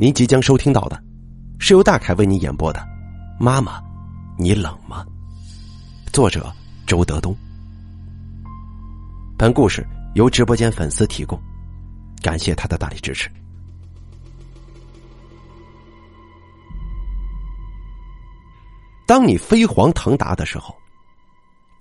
[0.00, 1.02] 您即将收听到的，
[1.58, 2.78] 是由大凯为您演播的
[3.36, 3.82] 《妈妈，
[4.38, 5.04] 你冷吗》，
[6.12, 6.54] 作者
[6.86, 7.36] 周德东。
[9.36, 9.84] 本故事
[10.14, 11.36] 由直播间粉丝提供，
[12.22, 13.28] 感谢他的大力支持。
[19.04, 20.72] 当你飞黄腾达的时候，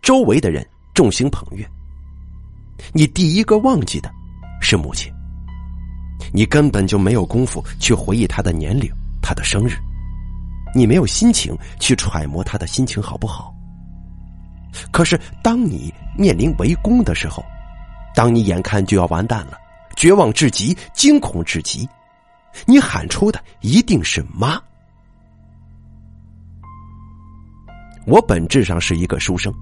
[0.02, 1.70] 周围的人众星捧月，
[2.93, 4.11] 你第一个忘记的
[4.59, 5.13] 是母亲。
[6.34, 8.89] 你根本就没有功夫去回忆他的年龄、
[9.21, 9.73] 他的生日，
[10.75, 13.54] 你没有心情去揣摩他的心情好不好。
[14.92, 17.43] 可是，当你面临围攻的时候，
[18.14, 19.57] 当你眼看就要完蛋了，
[19.95, 21.87] 绝望至极、惊恐至极，
[22.65, 24.61] 你喊出的一定是“妈”。
[28.06, 29.54] 我本质上是一个书生，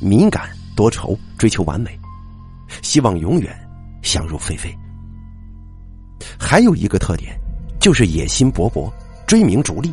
[0.00, 1.98] 敏感、多愁，追求完美，
[2.82, 3.56] 希望永远
[4.02, 4.76] 想入非非。
[6.38, 7.38] 还有一个特点，
[7.80, 8.90] 就是野心勃勃，
[9.26, 9.92] 追名逐利。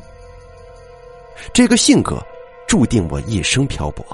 [1.53, 2.21] 这个性格
[2.67, 4.05] 注定我一生漂泊。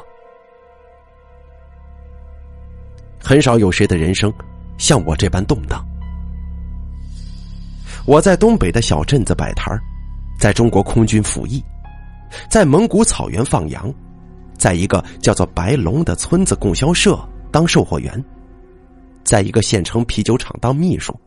[3.20, 4.32] 很少有谁的人生
[4.78, 5.84] 像我这般动荡。
[8.06, 9.76] 我在东北的小镇子摆摊
[10.40, 11.64] 在中国空军服役，
[12.52, 13.92] 在蒙古草原放羊，
[14.56, 17.18] 在一个叫做白龙的村子供销社
[17.52, 18.24] 当售货员，
[19.24, 21.20] 在一个县城啤酒厂当秘书。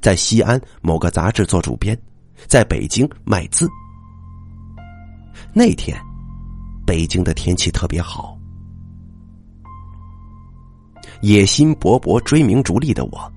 [0.00, 1.98] 在西安某个杂志做主编，
[2.46, 3.68] 在北京卖字。
[5.52, 6.00] 那天，
[6.86, 8.36] 北京的天气特别好。
[11.22, 13.32] 野心勃勃、追名逐利的我，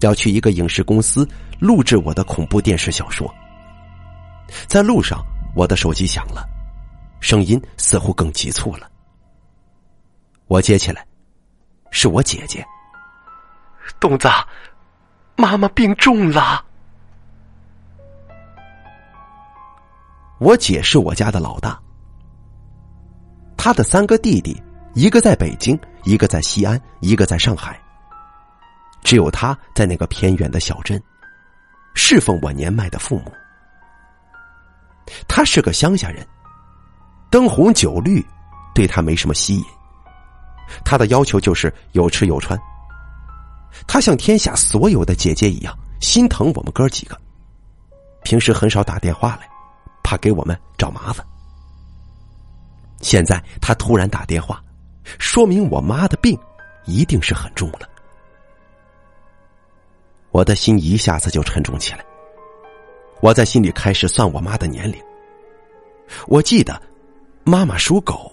[0.00, 3.32] 要去一个影视公司录制我的恐怖电视小说。
[4.66, 6.44] 在路上，我的手机响了，
[7.20, 8.90] 声音似乎更急促了。
[10.46, 11.06] 我接起来，
[11.90, 12.64] 是我姐姐，
[14.00, 14.28] 东子。
[15.40, 16.64] 妈妈病重了。
[20.38, 21.78] 我姐是我家的老大，
[23.56, 24.62] 他的三个弟弟，
[24.94, 27.80] 一个在北京，一个在西安，一个在上海，
[29.02, 31.02] 只有他在那个偏远的小镇
[31.94, 33.32] 侍奉我年迈的父母。
[35.26, 36.26] 他是个乡下人，
[37.30, 38.24] 灯红酒绿
[38.74, 39.64] 对他没什么吸引，
[40.84, 42.58] 他的要求就是有吃有穿。
[43.86, 47.18] 他像天下所有的姐姐一样心疼我们哥几个，
[48.22, 49.48] 平时很少打电话来，
[50.02, 51.24] 怕给我们找麻烦。
[53.00, 54.62] 现在他突然打电话，
[55.18, 56.38] 说明我妈的病
[56.84, 57.88] 一定是很重了。
[60.30, 62.04] 我的心一下子就沉重起来。
[63.20, 64.98] 我在心里开始算我妈的年龄。
[66.26, 66.80] 我记得，
[67.44, 68.32] 妈妈属狗，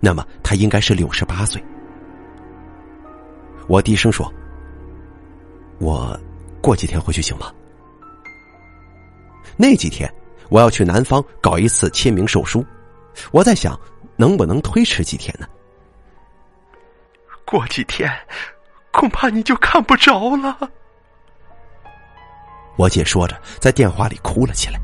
[0.00, 1.62] 那么她应该是六十八岁。
[3.68, 4.32] 我低声说
[5.78, 6.18] ：“我
[6.60, 7.52] 过几天回去行吗？
[9.56, 10.12] 那几天
[10.48, 12.64] 我要去南方搞一次签名售书，
[13.32, 13.78] 我在想
[14.16, 15.46] 能不能推迟几天呢？
[17.44, 18.12] 过几天
[18.92, 20.70] 恐怕你就看不着了。”
[22.76, 24.78] 我姐说着，在电话里哭了起来。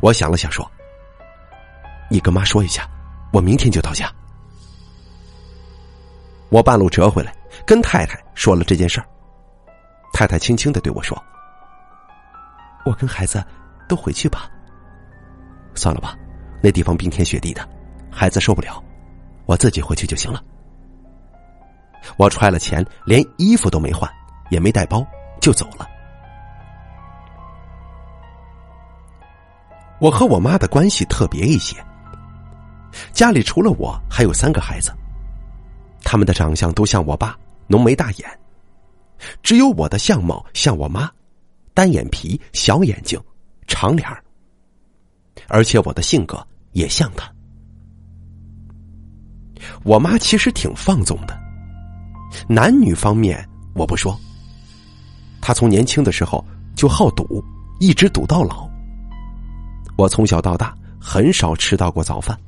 [0.00, 0.70] 我想了想说
[2.10, 2.86] ：“你跟妈说一下，
[3.32, 4.12] 我明天就到家。”
[6.48, 7.34] 我半路折回来，
[7.66, 9.06] 跟太太说了这件事儿。
[10.12, 11.20] 太太轻轻的对我说
[12.86, 13.44] ：“我跟孩子
[13.88, 14.48] 都回去吧。
[15.74, 16.16] 算了吧，
[16.62, 17.68] 那地方冰天雪地的，
[18.10, 18.82] 孩子受不了，
[19.44, 20.42] 我自己回去就行了。”
[22.16, 24.08] 我揣了钱，连衣服都没换，
[24.48, 25.04] 也没带包，
[25.40, 25.86] 就走了。
[29.98, 31.76] 我和我妈的关系特别一些，
[33.12, 34.94] 家里除了我，还有三个孩子。
[36.08, 37.36] 他们的长相都像我爸，
[37.66, 38.38] 浓眉大眼，
[39.42, 41.10] 只有我的相貌像我妈，
[41.74, 43.20] 单眼皮、小眼睛、
[43.66, 44.22] 长脸儿
[45.48, 47.28] 而且我的性格也像她。
[49.82, 51.36] 我妈其实挺放纵的，
[52.48, 53.44] 男女方面
[53.74, 54.16] 我不说，
[55.40, 56.42] 她从年轻的时候
[56.76, 57.44] 就好赌，
[57.80, 58.70] 一直赌到老。
[59.98, 62.38] 我从小到大很少吃到过早饭。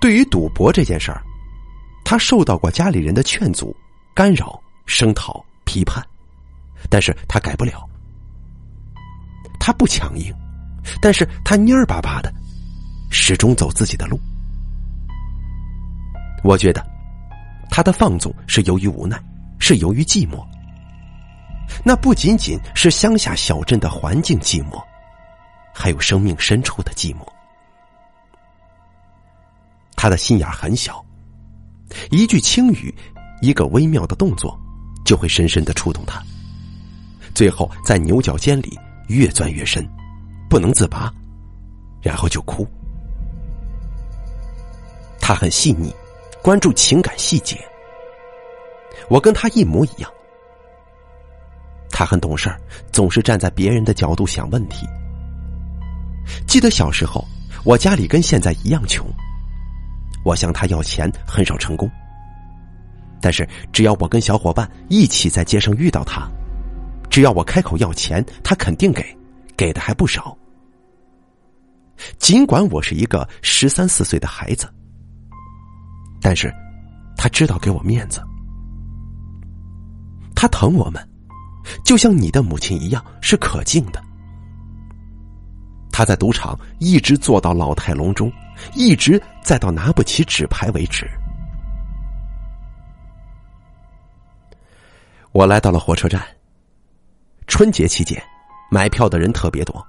[0.00, 1.22] 对于赌博这件事儿，
[2.04, 3.74] 他受到过家里人的劝阻、
[4.14, 6.04] 干扰、声讨、批判，
[6.88, 7.84] 但是他改不了。
[9.58, 10.32] 他不强硬，
[11.00, 12.32] 但是他蔫儿巴巴的，
[13.10, 14.18] 始终走自己的路。
[16.44, 16.86] 我觉得，
[17.68, 19.20] 他的放纵是由于无奈，
[19.58, 20.46] 是由于寂寞。
[21.84, 24.82] 那不仅仅是乡下小镇的环境寂寞，
[25.74, 27.26] 还有生命深处的寂寞。
[30.00, 31.04] 他的心眼很小，
[32.12, 32.94] 一句轻语，
[33.42, 34.56] 一个微妙的动作，
[35.04, 36.22] 就会深深的触动他。
[37.34, 38.78] 最后在牛角尖里
[39.08, 39.84] 越钻越深，
[40.48, 41.12] 不能自拔，
[42.00, 42.64] 然后就哭。
[45.20, 45.92] 他很细腻，
[46.42, 47.58] 关注情感细节。
[49.10, 50.08] 我跟他一模一样。
[51.90, 52.54] 他很懂事，
[52.92, 54.86] 总是站在别人的角度想问题。
[56.46, 57.26] 记得小时候，
[57.64, 59.04] 我家里跟现在一样穷，
[60.28, 61.90] 我向他要钱很少成功。
[63.18, 66.28] 但是只要我跟小伙伴一起在街上遇到他，
[67.08, 69.02] 只要我开口要钱，他肯定给，
[69.56, 70.36] 给的还不少。
[72.18, 74.68] 尽管我是一个十三四岁的孩子，
[76.20, 76.52] 但是
[77.16, 78.22] 他知道给我面子，
[80.36, 81.02] 他疼我们。
[81.84, 84.02] 就像你的母亲一样，是可敬的。
[85.90, 88.30] 他在赌场一直做到老态龙钟，
[88.74, 91.08] 一直再到拿不起纸牌为止。
[95.32, 96.22] 我来到了火车站。
[97.46, 98.22] 春节期间，
[98.70, 99.86] 买票的人特别多。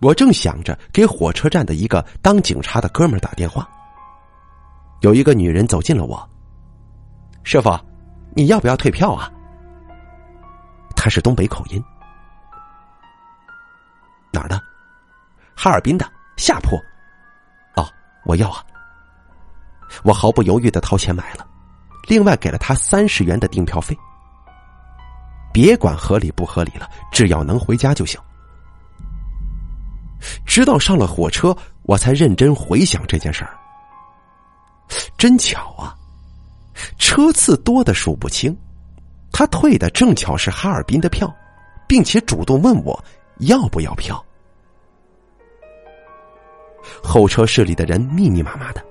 [0.00, 3.66] 我正想着给火车站的一个当警察的哥们打电话，
[5.00, 6.30] 有一个女人走进了我。
[7.42, 7.70] 师傅，
[8.34, 9.30] 你要不要退票啊？
[10.96, 11.82] 他是东北口音，
[14.30, 14.60] 哪儿的？
[15.54, 16.76] 哈尔滨的下铺。
[18.24, 18.64] 我要啊！
[20.02, 21.46] 我毫不犹豫的掏钱买了，
[22.08, 23.96] 另外给了他三十元的订票费。
[25.52, 28.20] 别管合理不合理了，只要能回家就行。
[30.44, 33.56] 直到上了火车，我才认真回想这件事儿。
[35.16, 35.94] 真巧啊，
[36.98, 38.56] 车次多的数不清。
[39.30, 41.32] 他退的正巧是哈尔滨的票，
[41.86, 43.04] 并且主动问我
[43.40, 44.24] 要不要票。
[47.02, 48.84] 候车室里的人密密麻麻的，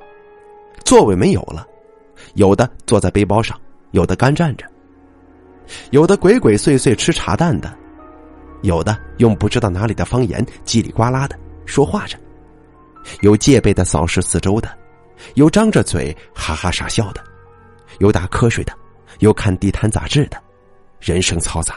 [0.83, 1.67] 座位没有了，
[2.35, 3.59] 有的坐在背包上，
[3.91, 4.65] 有的干站着，
[5.91, 7.73] 有的鬼鬼祟祟吃茶蛋的，
[8.61, 12.17] 有的用不知道哪里的方言叽里呱啦的说话着，
[13.21, 14.69] 有戒备的扫视四周的，
[15.35, 17.23] 有张着嘴哈哈傻笑的，
[17.99, 18.73] 有打瞌睡的。
[19.19, 20.41] 有看地摊杂志的，
[20.99, 21.75] 人声嘈杂。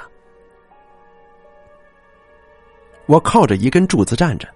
[3.05, 4.49] 我靠着一根柱子站着，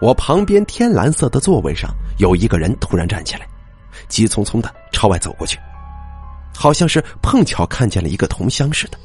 [0.00, 3.46] 我旁边天蓝色的座位上有一个人突然站起来，
[4.08, 5.58] 急匆匆的朝外走过去，
[6.54, 8.98] 好像是碰巧看见了一个同乡似的。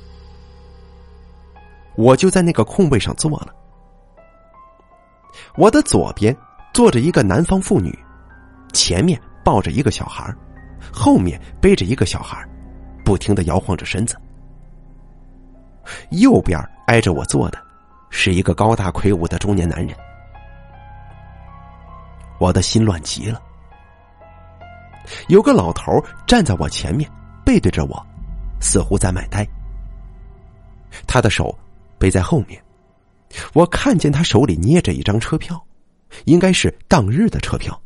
[1.96, 3.54] 我就在那个空位上坐了，
[5.56, 6.36] 我的左边
[6.74, 7.98] 坐着一个南方妇女，
[8.74, 10.34] 前面抱着一个小孩
[10.92, 12.44] 后面背着一个小孩，
[13.04, 14.16] 不停的摇晃着身子。
[16.12, 17.60] 右边挨着我坐的，
[18.10, 19.96] 是一个高大魁梧的中年男人。
[22.40, 23.42] 我的心乱极了。
[25.28, 25.92] 有个老头
[26.28, 27.10] 站在我前面，
[27.46, 28.06] 背对着我，
[28.62, 29.48] 似乎在买呆。
[31.08, 31.58] 他的手
[31.98, 32.62] 背在后面，
[33.54, 35.62] 我看见他手里捏着一张车票，
[36.26, 37.80] 应该是当日的车票。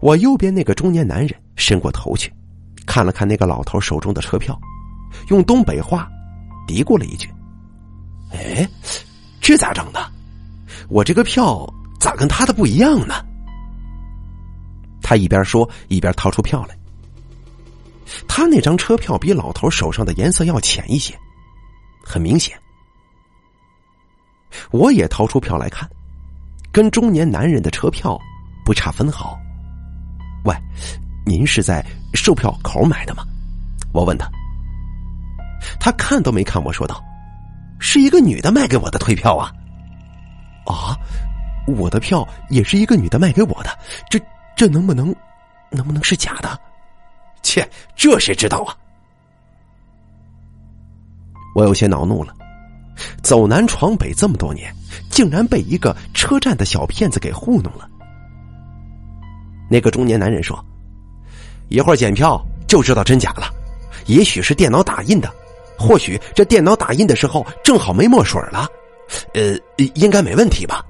[0.00, 2.32] 我右边那个中年男人伸过头去，
[2.86, 4.58] 看了看那个老头手中的车票，
[5.28, 6.08] 用东北话
[6.66, 7.28] 嘀咕了一句
[8.32, 8.66] ：“哎，
[9.40, 10.12] 这咋整的？
[10.88, 11.66] 我这个票
[11.98, 13.14] 咋跟他的不一样呢？”
[15.02, 16.76] 他一边说一边掏出票来。
[18.28, 21.16] 他那张车票比老头手上的颜色要浅一些，
[22.04, 22.56] 很明显。
[24.70, 25.88] 我也掏出票来看，
[26.72, 28.18] 跟中年男人的车票
[28.64, 29.36] 不差分毫。
[30.44, 30.54] 喂，
[31.24, 31.84] 您是在
[32.14, 33.24] 售票口买的吗？
[33.92, 34.30] 我问他，
[35.80, 37.02] 他看都没看我说道
[37.80, 39.52] ：“是一个女的卖给我的退票啊！”
[40.66, 40.96] 啊，
[41.66, 43.70] 我的票也是一个女的卖给我的，
[44.08, 44.20] 这
[44.56, 45.14] 这能不能，
[45.70, 46.58] 能不能是假的？
[47.42, 48.76] 切，这谁知道啊？
[51.54, 52.34] 我有些恼怒了，
[53.22, 54.74] 走南闯北这么多年，
[55.10, 57.88] 竟然被一个车站的小骗子给糊弄了。
[59.68, 60.62] 那个中年男人说
[61.68, 63.52] ：“一会儿检票就知道真假了，
[64.06, 65.32] 也许是电脑打印的，
[65.78, 68.68] 或许这电脑打印的时候正好没墨水了，
[69.34, 69.56] 呃，
[69.94, 70.84] 应该没问题吧？”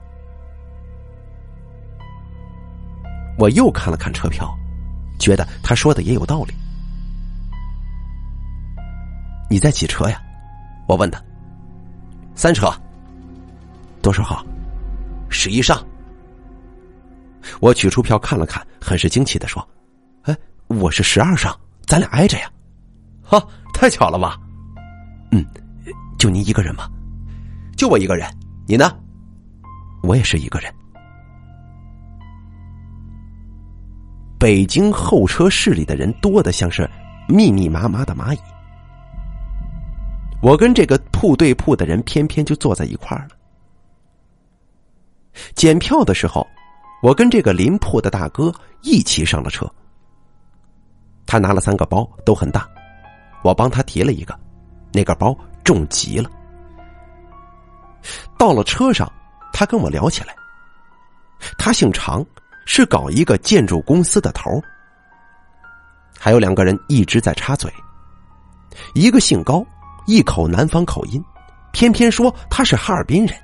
[3.39, 4.57] 我又看了看车票，
[5.19, 6.55] 觉得他说的也有道理。
[9.49, 10.21] 你在几车呀？
[10.89, 11.23] 我问他。
[12.35, 12.73] 三车。
[14.03, 14.45] 多少号？
[15.29, 15.85] 十一上。
[17.61, 19.67] 我取出票看了看，很是惊奇的说
[20.25, 22.51] ：“哎，我是十二上，咱俩挨着呀，
[23.23, 24.39] 哈，太巧了吧？
[25.31, 25.45] 嗯，
[26.19, 26.89] 就您一个人吗？
[27.77, 28.29] 就我一个人，
[28.67, 28.97] 你呢？
[30.03, 30.73] 我也是一个人。
[34.39, 36.89] 北京候车室里的人多的像是
[37.29, 38.39] 密密麻麻的蚂蚁，
[40.43, 43.37] 我跟这个铺对铺的人偏偏就坐在一块儿了。
[45.55, 46.47] 检票的时候，
[47.03, 48.53] 我跟这个邻铺的大哥
[48.83, 49.71] 一起上了车。
[51.27, 52.69] 他拿了三个包，都很大，
[53.43, 54.39] 我帮他提了一个，
[54.93, 56.31] 那个包重极了。
[58.39, 59.11] 到了车上，
[59.53, 60.37] 他跟我聊起来。
[61.59, 62.25] 他姓常，
[62.67, 64.63] 是搞一个建筑公司的头。
[66.19, 67.73] 还有两个人一直在插嘴，
[68.95, 69.65] 一个姓高，
[70.07, 71.23] 一口南方口音，
[71.73, 73.35] 偏偏说他是哈尔滨人。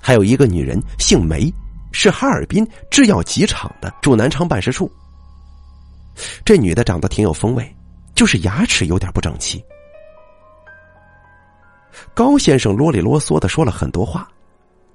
[0.00, 1.52] 还有一个女人姓梅，
[1.92, 4.90] 是哈尔滨制药集厂的，住南昌办事处。
[6.44, 7.76] 这女的长得挺有风味，
[8.14, 9.64] 就是牙齿有点不整齐。
[12.12, 14.28] 高先生啰里啰嗦的说了很多话，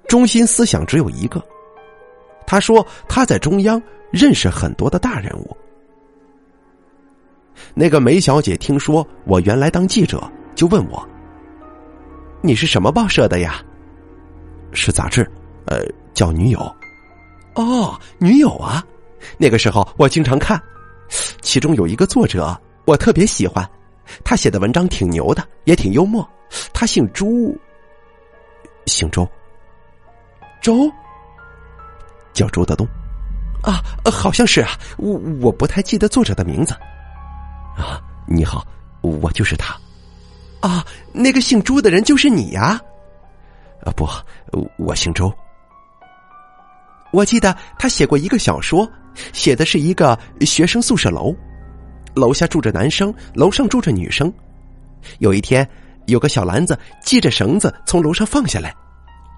[0.08, 1.44] 中心思想只有一个。
[2.54, 3.82] 他说他在中央
[4.12, 5.58] 认识很多的大人物。
[7.74, 10.22] 那个梅小姐听说我原来当记者，
[10.54, 11.04] 就问我
[12.44, 13.60] ：“你是什么报社的呀
[14.72, 15.28] ？”“是杂志，
[15.66, 15.80] 呃，
[16.14, 16.60] 叫《女友》。
[17.60, 18.86] ”“哦，女友啊，
[19.40, 20.62] 那个时候我经常看。”
[21.42, 22.56] 其中有一个作者，
[22.86, 23.68] 我特别喜欢，
[24.24, 26.24] 他写的文章挺牛的，也挺幽默。
[26.72, 27.58] 他姓朱，
[28.86, 29.28] 姓周，
[30.62, 30.92] 周
[32.34, 32.88] 叫周德东
[33.62, 36.74] 啊，好像是啊，我我不太记得作者的名字
[37.78, 38.02] 啊。
[38.26, 38.66] 你好，
[39.02, 39.76] 我就是他
[40.62, 42.82] 啊，那个姓朱的人就是你呀？
[43.86, 44.08] 啊不，
[44.78, 45.34] 我姓周。
[47.12, 48.90] 我记得他写过一个小说。
[49.32, 51.36] 写的是一个学生宿舍楼，
[52.16, 54.34] 楼下住着男生，楼上住着女生。
[55.20, 55.70] 有一天，
[56.08, 56.76] 有个小篮子
[57.06, 58.76] 系着绳子从楼上放下来，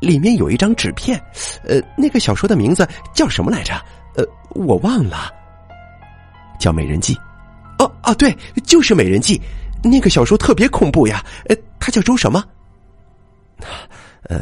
[0.06, 1.20] 里面有一张纸片。
[1.64, 3.74] 呃，那个小说的名字叫什么来着？
[4.16, 5.34] 呃，我忘了，
[6.60, 7.16] 叫《美人计》。
[7.80, 9.38] 哦哦，对，就是《美人计》。
[9.84, 11.26] 那个小说特别恐怖呀。
[11.50, 12.44] 呃，他叫周什么？
[14.30, 14.40] 呃，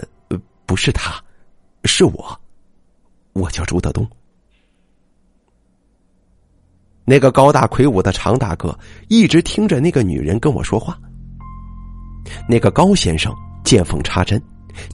[0.65, 1.21] 不是他，
[1.85, 2.39] 是我，
[3.33, 4.07] 我叫周德东。
[7.05, 8.77] 那个高大魁梧的常大哥
[9.09, 10.97] 一直听着那个女人跟我说话。
[12.47, 14.41] 那个高先生见缝插针，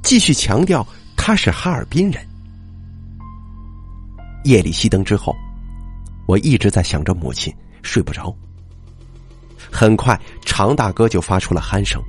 [0.01, 2.25] 继续强调他是哈尔滨人。
[4.43, 5.35] 夜里熄灯之后，
[6.27, 8.35] 我一直在想着母亲，睡不着。
[9.71, 12.01] 很快，常大哥就发出了鼾声。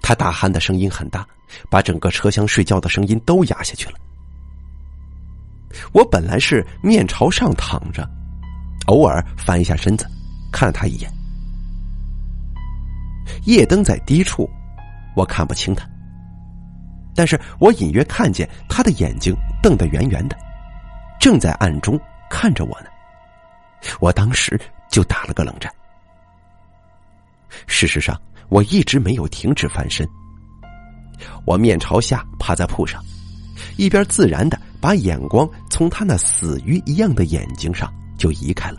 [0.00, 1.26] 他大鼾的声音很大，
[1.68, 3.98] 把整个车厢睡觉的声音都压下去了。
[5.92, 8.08] 我本来是面朝上躺着。
[8.86, 10.08] 偶尔翻一下身子，
[10.50, 11.12] 看了他一眼。
[13.44, 14.48] 夜灯在低处，
[15.14, 15.86] 我看不清他，
[17.18, 20.38] 但是我隐约看见他的眼睛瞪得圆圆的，
[21.18, 21.98] 正在暗中
[22.30, 22.86] 看着我呢。
[23.98, 24.56] 我当时
[24.88, 25.68] 就打了个冷战。
[27.66, 28.16] 事实上，
[28.50, 30.08] 我一直没有停止翻身。
[31.44, 33.02] 我面朝下趴在铺上，
[33.76, 37.92] 一边自然的把眼光从他那死鱼一样的眼睛上。
[38.16, 38.78] 就移开了，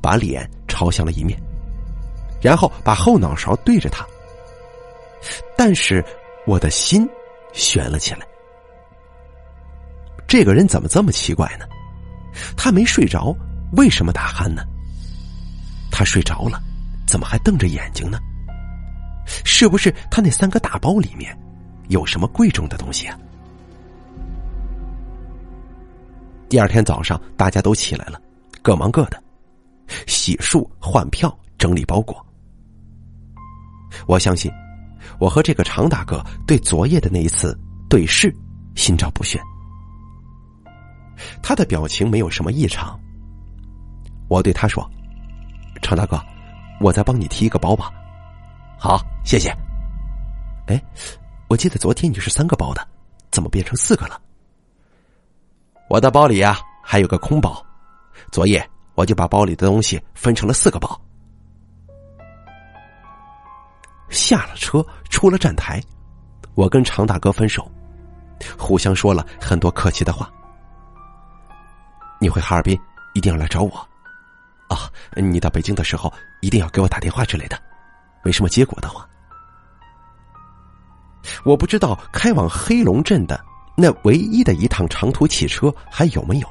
[0.00, 1.38] 把脸朝向了一面，
[2.40, 4.06] 然后把后脑勺对着他。
[5.58, 6.02] 但是
[6.46, 7.06] 我的心
[7.52, 8.26] 悬了起来。
[10.26, 11.66] 这个人怎么这么奇怪呢？
[12.56, 13.34] 他没睡着，
[13.72, 14.62] 为什么打鼾呢？
[15.90, 16.60] 他睡着了，
[17.06, 18.18] 怎么还瞪着眼睛呢？
[19.44, 21.36] 是不是他那三个大包里面
[21.88, 23.18] 有什么贵重的东西啊？
[26.48, 28.20] 第二天早上，大家都起来了。
[28.62, 29.22] 各忙各的，
[30.06, 32.24] 洗漱、换票、整理包裹。
[34.06, 34.50] 我相信，
[35.18, 37.58] 我和这个常大哥对昨夜的那一次
[37.88, 38.34] 对视
[38.74, 39.40] 心照不宣。
[41.42, 42.98] 他的表情没有什么异常。
[44.28, 44.88] 我对他说
[45.80, 46.20] ：“常大哥，
[46.80, 47.90] 我再帮你提一个包吧。”
[48.78, 49.50] 好，谢谢。
[50.66, 50.82] 哎，
[51.48, 52.86] 我记得昨天你是三个包的，
[53.30, 54.20] 怎么变成四个了？
[55.88, 57.64] 我的包里呀，还有个空包。
[58.32, 61.00] 昨夜我就把包里的东西分成了四个包。
[64.08, 65.82] 下了车，出了站台，
[66.54, 67.70] 我跟常大哥分手，
[68.58, 70.30] 互相说了很多客气的话。
[72.20, 72.78] 你回哈尔滨
[73.14, 73.76] 一定要来找我，
[74.68, 77.60] 啊，你到北京的时候一定要给我打电话之类的。
[78.24, 79.06] 没什么结果的话，
[81.44, 83.38] 我不知道开往黑龙镇的
[83.76, 86.48] 那唯一的一趟长途汽车还有没有。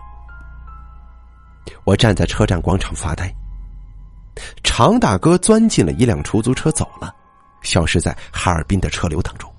[1.83, 3.33] 我站在车站广场发呆。
[4.63, 7.13] 常大哥钻进了一辆出租车走了，
[7.65, 9.51] 消失在哈尔滨的车流当中。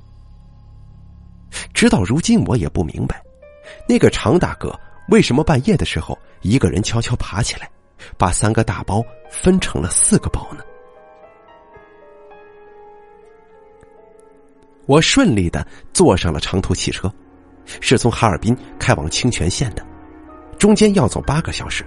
[1.75, 3.23] 直到如今，我也不明白，
[3.89, 7.69] 那个常大哥为什么半夜的时候一个人悄悄爬起来，
[8.17, 10.63] 把三个大包分成了四个包呢？
[14.87, 17.13] 我顺利的坐上了长途汽车，
[17.81, 19.85] 是从哈尔滨开往清泉县的，
[20.59, 21.85] 中间要走八个小时，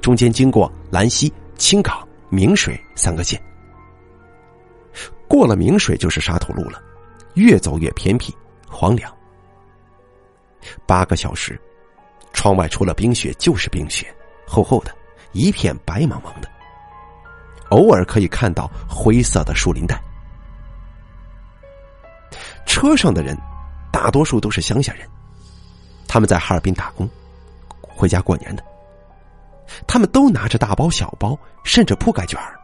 [0.00, 3.42] 中间经过兰溪、青港、明水三个县。
[5.28, 6.82] 过了明水就是沙土路了，
[7.34, 8.34] 越走越偏僻
[8.68, 9.12] 荒凉。
[10.86, 11.60] 八个小时，
[12.32, 14.06] 窗外除了冰雪就是冰雪，
[14.46, 14.94] 厚厚的，
[15.32, 16.48] 一片白茫茫的。
[17.70, 20.00] 偶尔可以看到灰色的树林带。
[22.64, 23.36] 车上的人，
[23.92, 25.08] 大多数都是乡下人，
[26.06, 27.08] 他们在哈尔滨打工，
[27.80, 28.64] 回家过年的。
[29.86, 32.55] 他们都拿着大包小包，甚至铺盖卷儿。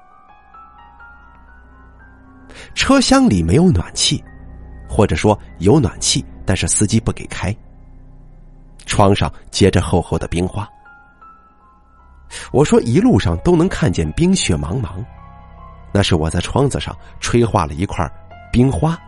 [2.75, 4.23] 车厢里没有暖气，
[4.89, 7.55] 或者说有暖气，但是司机不给开。
[8.87, 10.69] 窗上结着厚厚的冰花。
[12.51, 15.05] 我说一路上都能看见冰雪茫茫，
[15.93, 18.11] 那是我在窗子上吹化了一块
[18.51, 18.99] 冰花，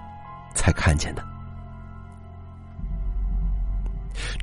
[0.55, 1.25] 才看见的。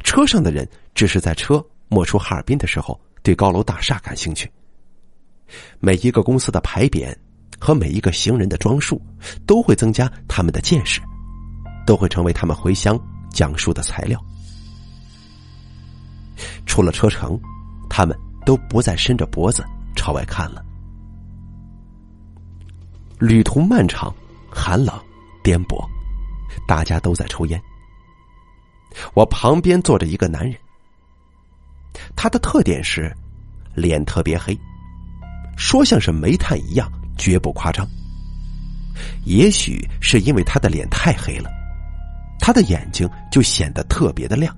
[0.04, 4.52] 车上的人只是在车没出哈尔滨的时候，对高楼大厦感兴趣。
[5.80, 7.16] 每一个公司的牌匾
[7.62, 9.00] 和每一个行人的装束，
[9.46, 11.00] 都会增加他们的见识，
[11.86, 13.00] 都会成为他们回乡
[13.30, 14.20] 讲述的材料。
[16.66, 17.40] 出了车城，
[17.88, 18.18] 他们。
[18.44, 19.64] 都不再伸着脖子
[19.96, 20.66] 朝外看了。
[23.20, 24.12] 旅途漫长，
[24.50, 25.00] 寒冷，
[25.44, 25.88] 颠簸，
[26.68, 27.62] 大家都在抽烟。
[29.14, 30.56] 我旁边坐着一个男人，
[32.16, 33.16] 他的特点是
[33.76, 34.58] 脸特别黑，
[35.56, 36.92] 说像是煤炭一样，
[37.22, 37.88] 绝不夸张。
[39.26, 41.50] 也许是因为他的脸太黑了，
[42.40, 44.56] 他的眼睛就显得特别的亮。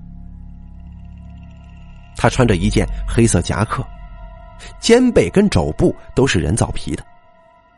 [2.16, 3.86] 他穿着一件黑色夹克，
[4.80, 7.04] 肩背跟肘部都是人造皮的，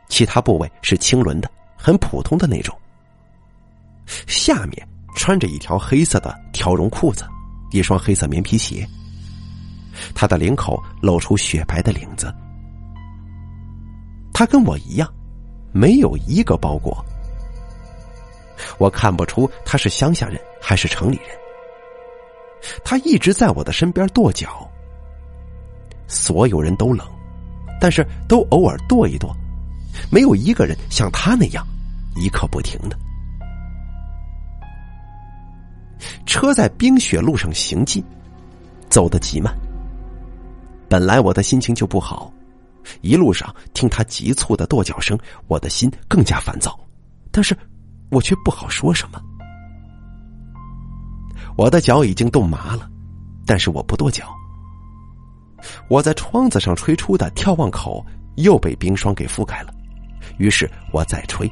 [0.07, 2.73] 其他部位是青纶的，很普通的那种。
[4.25, 7.27] 下面穿着一条黑色的条绒裤子，
[7.71, 8.87] 一双黑色棉皮鞋。
[10.15, 12.33] 他的领口露出雪白的领子。
[14.37, 15.13] 他跟我一样，
[15.71, 17.03] 没有一个包裹。
[18.77, 21.35] 我看不出他是乡下人还是城里人。
[22.85, 24.69] 他一直在我的身边跺脚。
[26.05, 27.03] 所有人都冷，
[27.81, 29.35] 但是都偶尔跺一跺，
[30.11, 31.65] 没有一个人像他那样
[32.15, 32.95] 一刻不停的。
[36.27, 38.05] 车在冰雪路上行进，
[38.87, 39.51] 走得极慢。
[40.87, 42.31] 本来我的心情就不好，
[43.01, 46.79] 一路上听他急促的跺脚声，我的心更加烦躁，
[47.31, 47.57] 但是
[48.09, 49.21] 我却不好说什么。
[51.57, 52.89] 我的脚已经冻麻了，
[53.45, 54.33] 但是我不跺脚。
[55.89, 59.73] 我在窗子上吹出的眺望口又被冰霜给覆盖了，
[60.37, 61.51] 于是我再吹。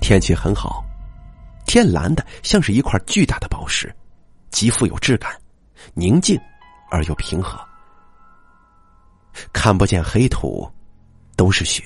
[0.00, 0.84] 天气很好，
[1.66, 3.94] 天蓝的像是一块巨大的宝石，
[4.50, 5.30] 极富有质感，
[5.94, 6.38] 宁静
[6.90, 7.58] 而又平和，
[9.52, 10.70] 看不见黑土，
[11.36, 11.82] 都是雪，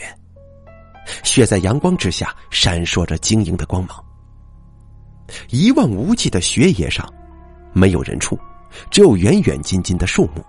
[1.22, 4.04] 雪在阳光之下闪烁着晶莹的光芒。
[5.48, 7.10] 一望无际的雪野上，
[7.72, 8.38] 没有人畜，
[8.90, 10.44] 只有远远近近的树木，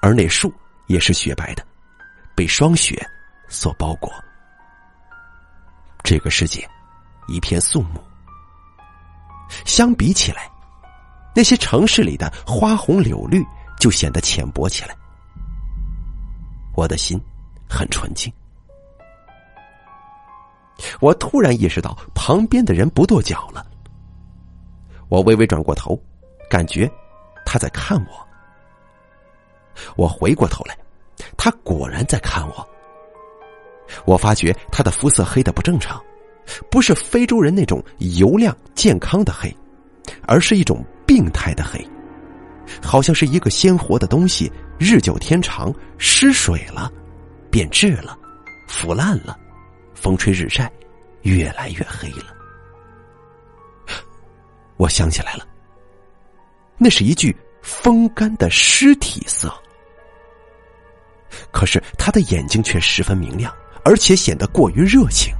[0.00, 0.52] 而那树
[0.86, 1.66] 也是雪白的，
[2.34, 3.00] 被霜雪
[3.48, 4.12] 所包裹。
[6.02, 6.68] 这个世界
[7.28, 8.02] 一片肃穆。
[9.64, 10.50] 相比起来，
[11.34, 13.44] 那些城市里的花红柳绿
[13.78, 14.96] 就显得浅薄起来。
[16.74, 17.20] 我的心
[17.68, 18.32] 很纯净。
[21.00, 23.64] 我突然意识到旁边的人不跺脚了。
[25.08, 26.00] 我微微转过头，
[26.48, 26.90] 感觉
[27.44, 28.26] 他在看我。
[29.96, 30.76] 我回过头来，
[31.36, 32.68] 他果然在看我。
[34.04, 36.02] 我发觉他的肤色黑的不正常，
[36.70, 39.54] 不是非洲人那种油亮健康的黑，
[40.26, 41.86] 而是一种病态的黑，
[42.82, 46.90] 好像是一个鲜活的东西日久天长失水了，
[47.50, 48.18] 变质了，
[48.68, 49.38] 腐烂了。
[49.94, 50.70] 风吹日晒，
[51.22, 52.34] 越来越黑了。
[54.76, 55.46] 我想起来了，
[56.76, 59.52] 那是一具风干的尸体色。
[61.52, 65.32] 可是他的眼睛却十分明亮，而且显得过于热情。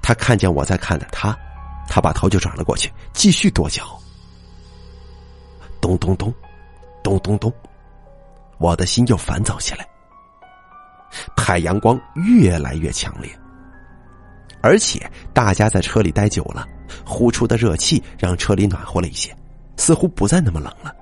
[0.00, 1.36] 他看见我在看着他，
[1.88, 3.97] 他把头就转了过去，继续跺脚。
[5.80, 6.32] 咚咚咚，
[7.02, 7.52] 咚咚咚，
[8.58, 9.86] 我的心又烦躁起来。
[11.34, 13.30] 太阳光越来越强烈，
[14.60, 16.66] 而且大家在车里待久了，
[17.04, 19.34] 呼出的热气让车里暖和了一些，
[19.76, 20.94] 似乎不再那么冷了。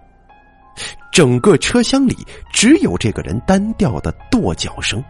[1.11, 2.15] 整个车厢里
[2.53, 5.03] 只有这个人单调的跺脚声。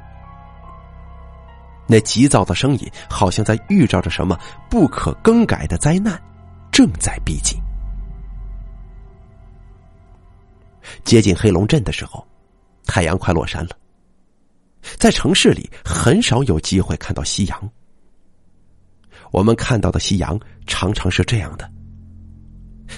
[1.88, 4.38] 那急躁的声音好像在预兆着什么
[4.70, 6.20] 不可更改的灾难
[6.72, 7.58] 正在逼近。
[11.04, 12.26] 接近黑龙镇的时候，
[12.86, 13.70] 太阳快落山了。
[14.98, 17.70] 在城市里，很少有机会看到夕阳。
[19.32, 21.68] 我们看到的夕阳常常是这样的：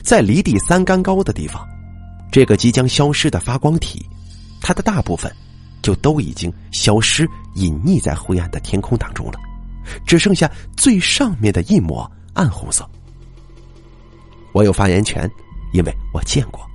[0.02, 1.66] 在离地三竿高的地方，
[2.30, 4.04] 这个即将消失的发光体，
[4.60, 5.34] 它的大部分
[5.80, 9.40] 就都已经消失、隐匿在灰暗的天空当中了，
[10.06, 12.86] 只剩下最上面的一抹暗红色。
[14.52, 15.28] 我有发言权，
[15.72, 16.67] 因为我见过。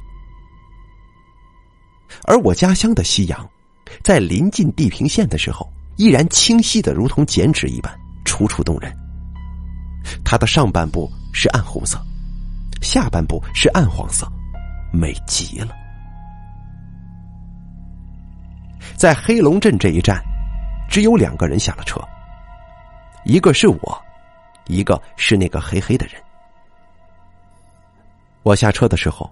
[2.25, 3.49] 而我家乡的夕阳，
[4.03, 8.95] 在临近地平线的时候，依然清晰的如同剪纸一般，楚楚动人。
[10.23, 11.99] 它的上半部是暗红色，
[12.81, 14.25] 下半部是暗黄色，
[14.91, 15.75] 美极了。
[18.95, 20.23] 在黑龙镇这一站，
[20.89, 22.01] 只有两个人下了车，
[23.25, 24.01] 一个是我，
[24.67, 26.15] 一个是那个黑黑的人。
[28.43, 29.29] 我下车的时候。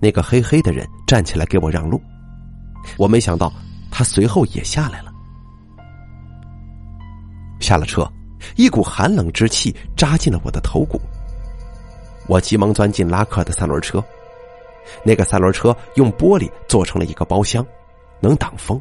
[0.00, 2.00] 那个黑黑的人站起来给我让路，
[2.96, 3.52] 我没想到
[3.90, 5.12] 他随后也下来了。
[7.60, 8.10] 下了车，
[8.56, 11.00] 一股寒冷之气扎进了我的头骨。
[12.26, 14.02] 我急忙钻进拉客的三轮车，
[15.02, 17.66] 那个三轮车用玻璃做成了一个包厢，
[18.20, 18.80] 能挡风。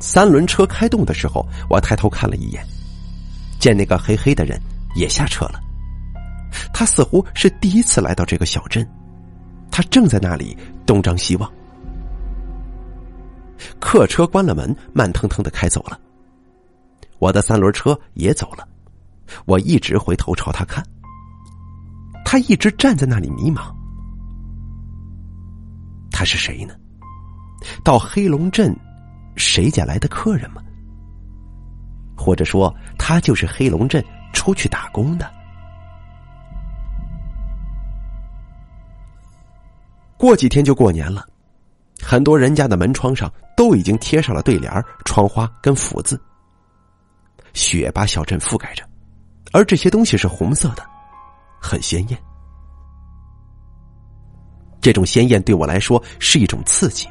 [0.00, 2.64] 三轮车开动的时候，我抬头看了一眼，
[3.58, 4.60] 见那个黑黑的人
[4.94, 5.60] 也下车了。
[6.72, 8.88] 他似乎是第一次来到这个小镇，
[9.70, 10.56] 他正在那里
[10.88, 11.52] 东张西望。
[13.78, 16.00] 客车关了门，慢腾腾的开走了。
[17.18, 18.66] 我的三轮车也走了，
[19.44, 20.82] 我一直回头朝他看。
[22.24, 23.70] 他一直站在那里迷茫。
[26.10, 26.74] 他是谁呢？
[27.84, 28.74] 到黑龙镇，
[29.36, 30.62] 谁家来的客人吗？
[32.16, 35.30] 或者说，他就是黑龙镇出去打工的？
[40.18, 41.24] 过几天就过年了，
[42.02, 46.20] 很多人家的门窗上都已经贴上了对联、窗花跟福字。
[47.54, 48.84] 雪把小镇覆盖着，
[49.52, 50.84] 而这些东西是红色的，
[51.60, 52.20] 很鲜艳。
[54.80, 57.08] 这种鲜艳对我来说是一种刺激。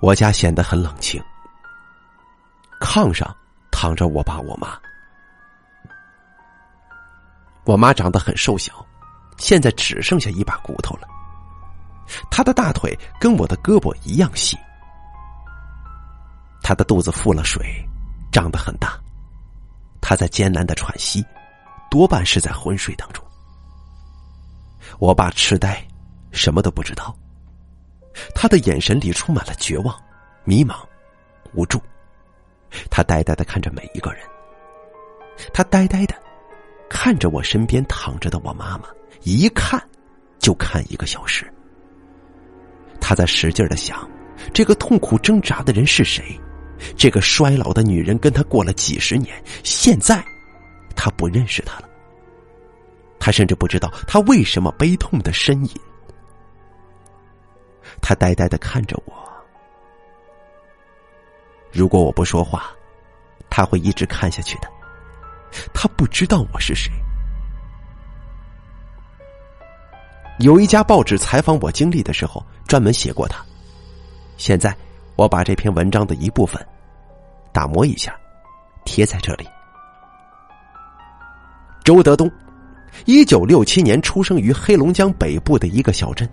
[0.00, 1.20] 我家显得很冷清，
[2.80, 3.36] 炕上
[3.72, 4.78] 躺着我爸我妈。
[7.64, 8.84] 我妈长得很瘦小。
[9.38, 11.08] 现在只剩下一把骨头了。
[12.30, 14.56] 他的大腿跟我的胳膊一样细，
[16.62, 17.64] 他的肚子腹了水，
[18.32, 18.98] 胀得很大。
[20.00, 21.24] 他在艰难的喘息，
[21.90, 23.22] 多半是在昏睡当中。
[24.98, 25.86] 我爸痴呆，
[26.32, 27.14] 什么都不知道。
[28.34, 29.94] 他的眼神里充满了绝望、
[30.44, 30.76] 迷茫、
[31.52, 31.80] 无助。
[32.90, 34.26] 他呆呆的看着每一个人。
[35.52, 36.14] 他呆呆的
[36.88, 38.88] 看着我身边躺着的我妈妈。
[39.22, 39.82] 一看，
[40.38, 41.50] 就看一个小时。
[43.00, 44.08] 他在使劲的想，
[44.52, 46.38] 这个痛苦挣扎的人是谁？
[46.96, 50.24] 这个衰老的女人跟他过了几十年，现在
[50.94, 51.88] 他不认识她了。
[53.18, 55.70] 他甚至不知道他为什么悲痛的呻吟。
[58.00, 59.12] 他呆呆的看着我。
[61.72, 62.70] 如果我不说话，
[63.50, 64.68] 他会一直看下去的。
[65.74, 66.92] 他不知道我是谁。
[70.38, 73.44] 有一家报纸采访我经历的时候，专门写过他。
[74.36, 74.74] 现在
[75.16, 76.64] 我把这篇文章的一部分
[77.52, 78.16] 打磨一下，
[78.84, 79.44] 贴在这里。
[81.82, 82.30] 周德东，
[83.04, 86.28] 一九六七年出生于黑龙江北部的一个小镇。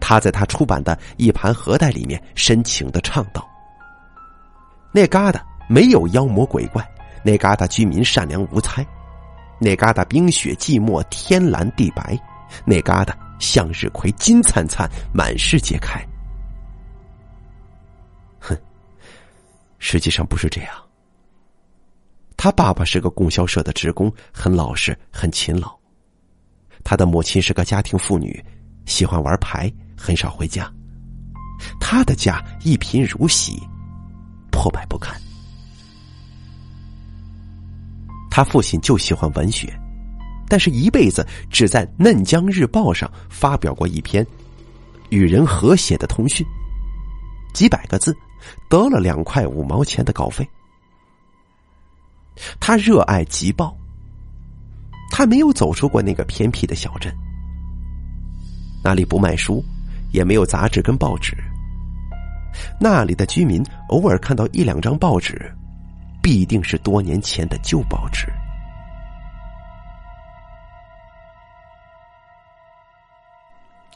[0.00, 3.46] 他在他出版的一盘盒带里面深情的唱道
[4.90, 6.82] ：“那旮瘩没有妖魔鬼怪，
[7.22, 8.84] 那旮瘩居民善良无猜，
[9.60, 12.18] 那旮瘩冰雪寂寞，天蓝地白。”
[12.64, 16.00] 那疙瘩向日葵金灿灿，满世界开。
[18.38, 18.56] 哼，
[19.78, 20.74] 实际上不是这样。
[22.36, 25.72] 他爸爸是个供销社的职工，很老实，很勤劳。
[26.82, 28.44] 他的母亲是个家庭妇女，
[28.86, 30.68] 喜欢玩牌，很少回家。
[31.80, 33.62] 他的家一贫如洗，
[34.50, 35.14] 破败不堪。
[38.28, 39.72] 他父亲就喜欢文学。
[40.52, 44.26] 但是，一辈子只在《嫩江日报》上发表过一篇
[45.08, 46.46] 与人和谐的通讯，
[47.54, 48.14] 几百个字，
[48.68, 50.46] 得了两块五毛钱的稿费。
[52.60, 53.74] 他热爱集报，
[55.10, 57.10] 他没有走出过那个偏僻的小镇，
[58.84, 59.64] 那里不卖书，
[60.12, 61.34] 也没有杂志跟报纸。
[62.78, 65.50] 那里的居民偶尔看到一两张报纸，
[66.22, 68.30] 必定是多年前的旧报纸。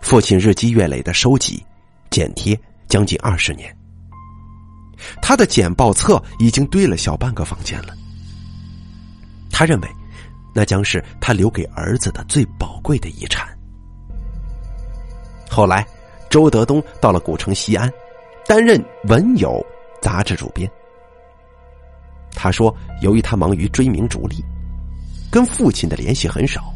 [0.06, 1.60] 父亲日积月累的收集、
[2.10, 3.76] 剪贴将近二十年，
[5.20, 7.92] 他的简报册已经堆了小半个房间了。
[9.50, 9.88] 他认为，
[10.54, 13.48] 那将是他留给儿子的最宝贵的遗产。
[15.50, 15.84] 后来，
[16.30, 17.92] 周德东到了古城西安，
[18.46, 19.60] 担任《文友》
[20.00, 20.70] 杂志主编。
[22.30, 24.36] 他说，由于他忙于追名逐利，
[25.32, 26.72] 跟父亲的联系很少。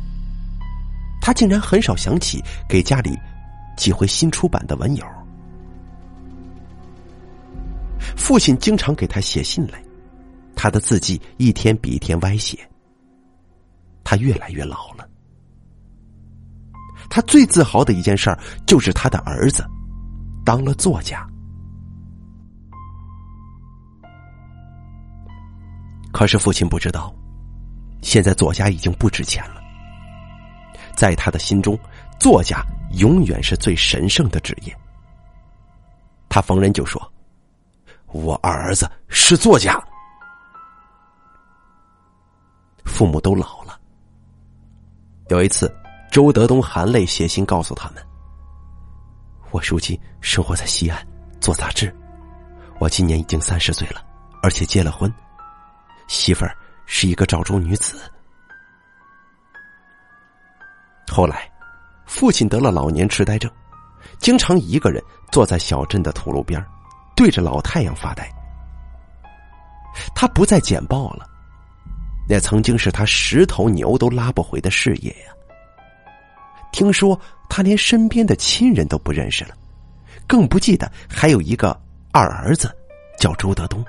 [1.20, 3.18] 他竟然很少想起给家里
[3.76, 5.04] 寄回新出版的文友。
[8.16, 9.82] 父亲经常给他写信来，
[10.56, 12.58] 他的字迹一天比一天歪斜。
[14.02, 15.08] 他越来越老了。
[17.08, 19.64] 他最自豪的一件事儿就是他的儿子
[20.44, 21.26] 当了作家。
[26.12, 27.14] 可是父亲不知道，
[28.02, 29.59] 现在作家已经不值钱了。
[31.00, 31.78] 在他的心中，
[32.18, 32.62] 作家
[32.98, 34.76] 永远是最神圣的职业。
[36.28, 37.00] 他逢人就说
[38.12, 39.82] ：“我儿子是作家。”
[42.84, 43.80] 父母都老了。
[45.30, 45.74] 有一次，
[46.12, 48.06] 周德东含泪写信告诉他们
[49.52, 51.02] ：“我如今生活在西安，
[51.40, 51.90] 做杂志。
[52.78, 54.04] 我今年已经三十岁了，
[54.42, 55.10] 而且结了婚，
[56.08, 57.98] 媳妇儿是一个赵州女子。”
[61.10, 61.50] 后来，
[62.06, 63.50] 父亲得了老年痴呆症，
[64.18, 66.64] 经常一个人坐在小镇的土路边
[67.16, 68.32] 对着老太阳发呆。
[70.14, 71.26] 他不再剪报了，
[72.28, 75.32] 那曾经是他十头牛都拉不回的事业呀。
[76.72, 79.54] 听说他连身边的亲人都不认识了，
[80.28, 81.78] 更不记得还有一个
[82.12, 82.74] 二儿子
[83.18, 83.84] 叫周德东。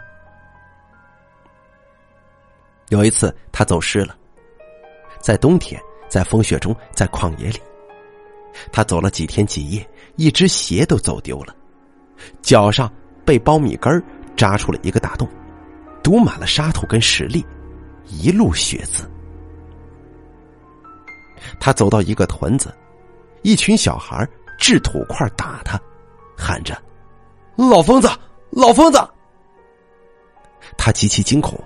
[2.89, 4.17] 有一次，他走失了，
[5.21, 5.79] 在冬天。
[6.12, 7.60] 在风雪中，在旷野里，
[8.69, 11.56] 他走了几天几夜，一只鞋都走丢了，
[12.41, 12.91] 脚上
[13.24, 14.04] 被苞米根
[14.36, 15.26] 扎出了一个大洞，
[16.04, 17.45] 堵满了沙土跟石粒，
[18.08, 19.10] 一路血渍。
[21.62, 22.76] 他走到一个屯子，
[23.41, 25.80] 一群小孩掷土块打他，
[26.36, 26.78] 喊着
[27.56, 28.10] ：“老疯子，
[28.50, 29.00] 老疯子！”
[30.78, 31.58] 他极其惊恐，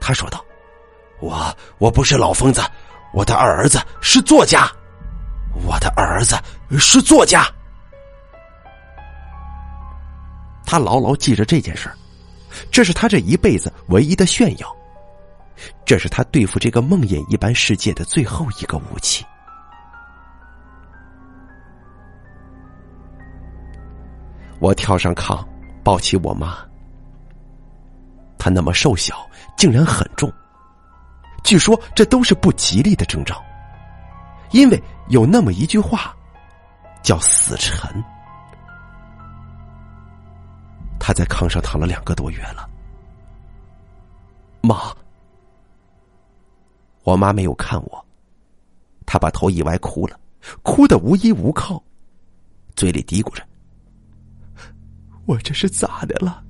[0.00, 0.44] 他说道
[1.22, 2.60] ：“我我不是老疯子。”
[3.12, 4.70] 我的儿子是作家，
[5.66, 6.36] 我的儿子
[6.78, 7.46] 是作家。
[10.64, 11.94] 他牢牢记着这件事儿，
[12.70, 14.76] 这是他这一辈子唯一的炫耀，
[15.84, 19.24] 这是他对付这个梦魇一般世界的最后一个武器。
[24.58, 25.44] 我跳上炕，
[25.82, 26.56] 抱起我妈，
[28.38, 30.32] 她那么瘦小，竟然很重。
[31.42, 33.42] 据说这都是不吉利的征兆，
[34.52, 36.14] 因为有那么一句话，
[37.02, 38.02] 叫“死沉”。
[40.98, 42.68] 他在炕上躺了两个多月了。
[44.60, 44.94] 妈，
[47.02, 48.06] 我妈没有看我，
[49.04, 50.18] 她把头一歪哭了，
[50.62, 51.82] 哭得无依无靠，
[52.76, 53.44] 嘴里嘀咕着
[55.26, 56.42] ：“我这是咋的了？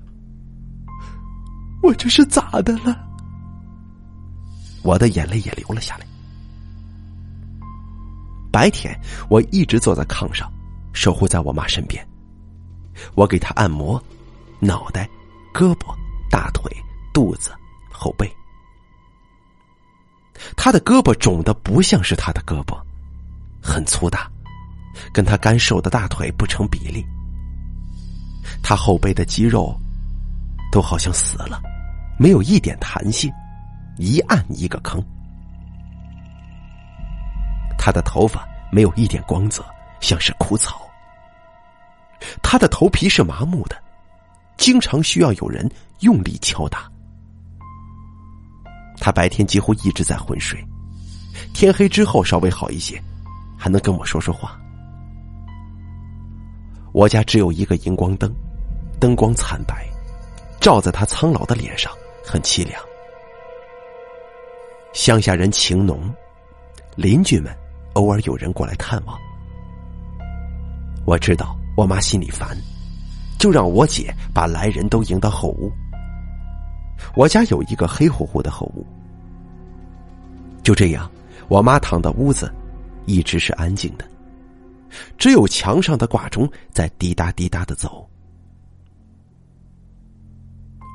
[1.83, 3.09] 我这是咋的了？”
[4.83, 6.07] 我的眼泪也流了下来。
[8.51, 8.95] 白天，
[9.31, 10.53] 我一直坐在炕上，
[10.92, 12.07] 守护在我妈身边。
[13.14, 14.03] 我给她按摩，
[14.61, 15.09] 脑袋、
[15.55, 15.95] 胳膊、
[16.31, 16.71] 大腿、
[17.14, 17.51] 肚子、
[17.90, 18.31] 后背。
[20.57, 22.79] 她的胳膊肿的不像是她的胳膊，
[23.62, 24.31] 很粗大，
[25.14, 27.03] 跟她干瘦的大腿不成比例。
[28.62, 29.75] 她后背的肌肉
[30.71, 31.62] 都好像死了，
[32.18, 33.33] 没有一点弹性。
[33.97, 35.03] 一按一个坑，
[37.79, 39.65] 他的头发没有一点光泽，
[40.01, 40.89] 像是枯草。
[42.43, 43.77] 他的头皮是麻木的，
[44.57, 45.69] 经常需要有人
[46.01, 46.91] 用力敲打。
[48.99, 50.65] 他白天几乎一直在昏睡，
[51.53, 53.03] 天黑之后稍微好一些，
[53.59, 54.59] 还能跟我说说话。
[56.93, 58.33] 我家只有一个荧光灯，
[59.01, 59.89] 灯光惨白，
[60.61, 61.93] 照在他苍老的脸上，
[62.25, 62.81] 很凄凉。
[64.93, 66.13] 乡下人情浓，
[66.97, 67.51] 邻居们
[67.95, 69.19] 偶尔有人过来看望。
[71.07, 72.57] 我知道我妈心里烦，
[73.39, 75.73] 就让我姐把来人都迎到后屋。
[77.17, 78.87] 我家有一个黑乎乎的后屋，
[80.63, 81.11] 就这样，
[81.49, 82.53] 我妈躺的屋子
[83.07, 84.05] 一直是安静的，
[85.17, 88.07] 只有墙上的挂钟在滴答滴答的走。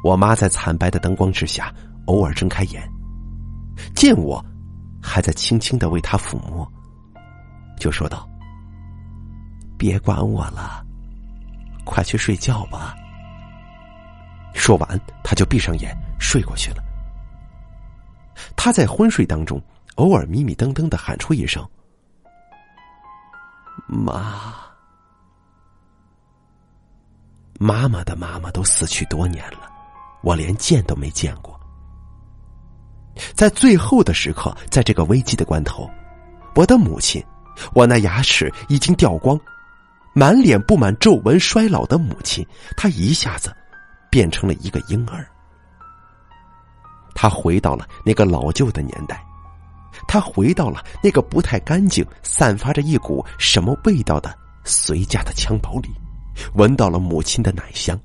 [0.04, 1.74] 我妈在惨白的灯光之下，
[2.06, 2.90] 偶尔睁开眼，
[3.96, 4.44] 见我
[5.02, 6.70] 还在轻轻的为她抚摸，
[7.80, 8.28] 就说道
[9.78, 10.84] ：“别管我了，
[11.86, 12.96] 快去睡觉吧。”
[14.54, 16.84] 说完，他就闭上眼睡过去了。
[18.56, 19.62] 他在昏睡当中，
[19.96, 21.68] 偶尔迷迷瞪瞪的喊出一声
[23.88, 24.56] ：“妈。”
[27.60, 29.72] 妈妈的妈妈都死去多年了，
[30.22, 31.57] 我连见都没见过。
[33.34, 35.90] 在最后的时刻，在这个危机的关头，
[36.56, 37.24] 我的母亲，
[37.74, 39.40] 我那牙齿已经掉光、
[40.14, 43.56] 满脸布满皱纹、衰老的母亲，她一下子
[44.10, 45.28] 变成了一个婴儿。
[47.16, 49.24] 她回到了那个老旧的年代，
[50.08, 55.90] 她回到了那个不太干净、散发着一股什么味道的随家的襁褓里。
[56.54, 58.00] 闻到了母亲的奶香。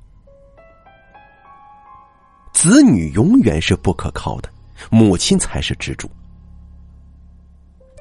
[2.51, 4.49] 子女永远是不可靠的，
[4.89, 6.09] 母亲才是支柱。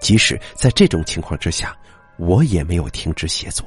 [0.01, 1.77] 即使在这种情况之下，
[2.18, 3.66] 我也没有停止写作。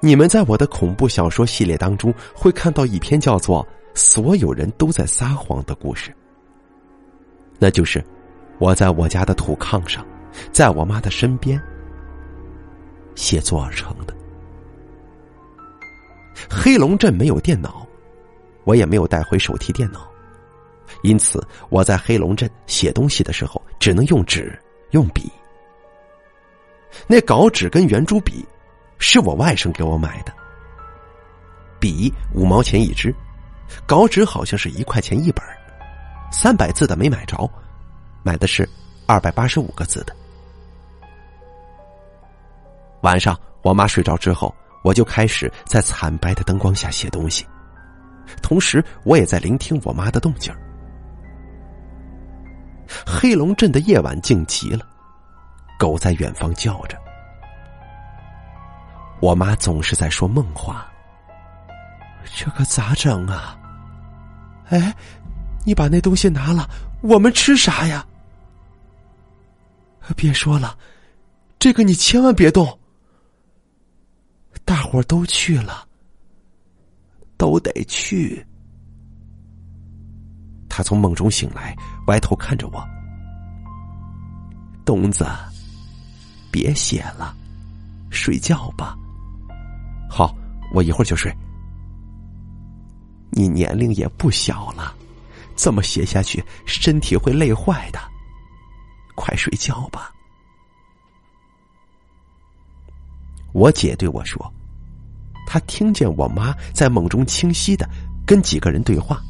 [0.00, 3.62] 你们在我的恐怖小说系列当中会看到一篇叫做
[3.94, 6.14] 《所有人都在撒谎》的故事，
[7.58, 8.02] 那就是
[8.58, 10.06] 我在我家的土炕上，
[10.52, 11.60] 在我妈的身边。
[13.14, 14.14] 写作而成的。
[16.48, 17.86] 黑龙镇没有电脑，
[18.64, 20.09] 我也没有带回手提电脑，
[21.02, 24.58] 因此我在黑龙镇写东西的时候只能用纸
[24.90, 25.30] 用笔。
[27.06, 28.44] 那稿纸跟圆珠笔
[28.98, 30.32] 是我外甥给我买的，
[31.78, 33.14] 笔五毛钱一支，
[33.86, 35.44] 稿纸好像是一块钱一本，
[36.32, 37.48] 三百字的没买着，
[38.22, 38.68] 买的是
[39.06, 40.14] 二百八十五个字的。
[43.02, 47.46] 晚上，我妈睡着之后，我就开始在惨白的灯光下写东西，
[48.42, 50.52] 同时我也在聆听我妈的动静
[53.06, 54.86] 黑龙镇的夜晚静极了，
[55.78, 56.98] 狗在远方叫着。
[59.20, 60.86] 我妈总是在说梦话。
[62.34, 63.58] 这可咋整啊？
[64.68, 64.94] 哎，
[65.64, 66.68] 你把那东西拿了，
[67.02, 68.06] 我们吃啥呀？
[70.16, 70.76] 别说了，
[71.58, 72.78] 这个你千万别动。
[74.64, 75.86] 大伙都去了，
[77.36, 78.46] 都得去。
[80.80, 82.82] 他从梦中醒来，歪头看着我
[84.82, 85.26] ：“东子，
[86.50, 87.36] 别写了，
[88.08, 88.96] 睡觉吧。”
[90.08, 90.34] 好，
[90.72, 91.30] 我一会儿就睡。
[93.30, 94.94] 你年龄也不小了，
[95.54, 98.00] 这么写下去，身体会累坏的。
[99.14, 100.10] 快睡觉吧。
[103.52, 104.50] 我姐对我说。
[105.46, 107.86] 她听见我妈在梦中清晰的
[108.24, 109.20] 跟几个人对话，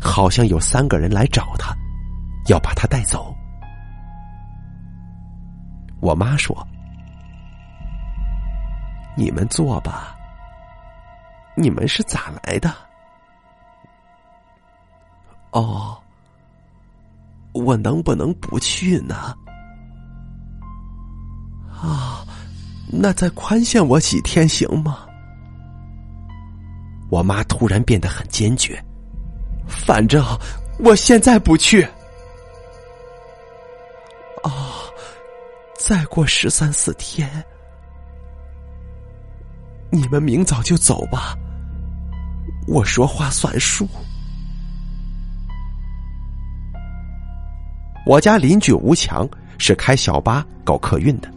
[0.00, 1.74] 好像有三个人来找他，
[2.48, 3.34] 要把他带走。
[6.00, 6.66] 我妈说
[9.16, 10.16] ：“你们坐吧。
[11.54, 12.74] 你们是咋来的？”
[15.52, 15.96] 哦，
[17.52, 19.34] 我能不能不去呢？
[21.70, 22.24] 啊，
[22.90, 25.06] 那再宽限我几天行吗？
[27.10, 28.82] 我妈突然变得很坚决，
[29.66, 30.24] 反正
[30.78, 31.82] 我现在不去。
[34.42, 34.84] 啊，
[35.78, 37.30] 再过十三四天，
[39.90, 41.36] 你们明早就走吧，
[42.66, 43.88] 我说话算数。
[48.04, 51.30] 我家邻居吴强是开小巴搞客运的。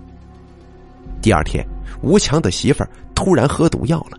[1.22, 1.64] 第二天，
[2.02, 4.18] 吴强的媳妇儿突然喝毒药了。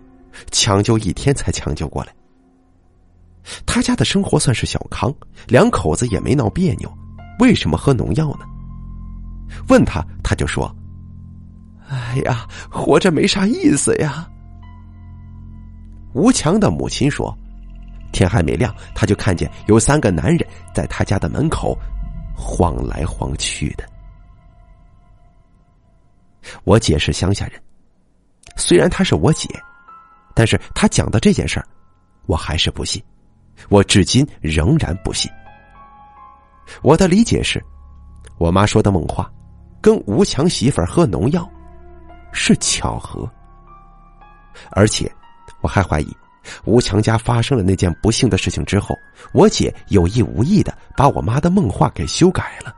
[0.51, 2.13] 抢救一天才抢救过来。
[3.65, 5.13] 他家的生活算是小康，
[5.47, 6.91] 两口子也没闹别扭。
[7.39, 8.39] 为什么喝农药呢？
[9.69, 10.73] 问他，他就说
[11.89, 14.27] ：“哎呀，活着没啥意思呀。”
[16.13, 17.35] 吴强的母亲说
[18.11, 21.77] ：“天还没亮，他就看见有三个男人在他家的门口
[22.35, 23.87] 晃来晃去的。”
[26.63, 27.61] 我姐是乡下人，
[28.55, 29.47] 虽然她是我姐。
[30.33, 31.67] 但是她讲的这件事儿，
[32.27, 33.03] 我还是不信，
[33.69, 35.31] 我至今仍然不信。
[36.81, 37.63] 我的理解是，
[38.37, 39.31] 我妈说的梦话，
[39.81, 41.49] 跟吴强媳妇儿喝农药，
[42.31, 43.29] 是巧合。
[44.71, 45.09] 而且，
[45.61, 46.17] 我还怀疑，
[46.65, 48.95] 吴强家发生了那件不幸的事情之后，
[49.33, 52.75] 我姐有意无意的把我妈的梦话给修改了。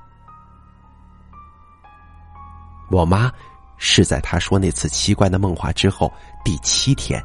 [2.91, 3.31] 我妈
[3.77, 6.11] 是在她说那次奇怪的梦话之后
[6.43, 7.23] 第七天。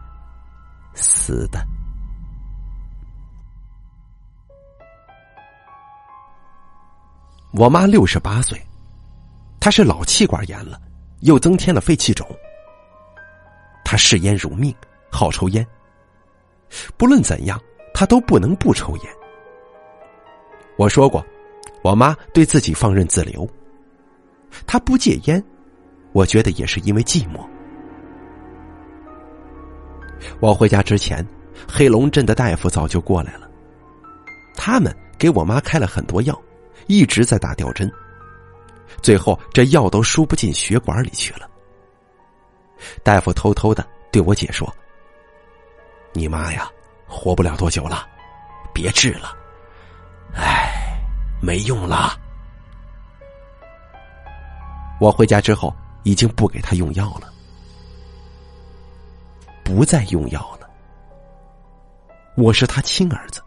[0.95, 1.74] 死的。
[7.57, 8.61] 我妈六十八岁，
[9.61, 10.81] 她是老气管炎了，
[11.21, 12.27] 又增添了肺气肿。
[13.85, 14.75] 她嗜烟如命，
[15.09, 15.65] 好抽烟。
[16.97, 17.61] 不论怎样，
[17.95, 19.07] 她都不能不抽烟。
[20.77, 21.25] 我说过，
[21.85, 23.49] 我妈对自己放任自流。
[24.67, 25.41] 她不戒烟，
[26.11, 27.39] 我觉得也是因为寂寞。
[30.41, 31.25] 我回家之前，
[31.69, 33.49] 黑龙镇的大夫早就过来了，
[34.57, 36.37] 他们给我妈开了很多药。
[36.87, 37.91] 一直在打吊针，
[39.03, 41.49] 最后这药都输不进血管里去了。
[43.03, 44.71] 大夫偷偷的对我姐说
[46.13, 46.71] ：“你妈呀，
[47.07, 48.07] 活不了多久了，
[48.73, 49.35] 别治了，
[50.35, 51.01] 哎，
[51.41, 52.19] 没用了。”
[55.01, 57.33] 我回家之后已经不给她用药了，
[59.65, 60.69] 不再用药了。
[62.37, 63.43] 我是他亲儿子。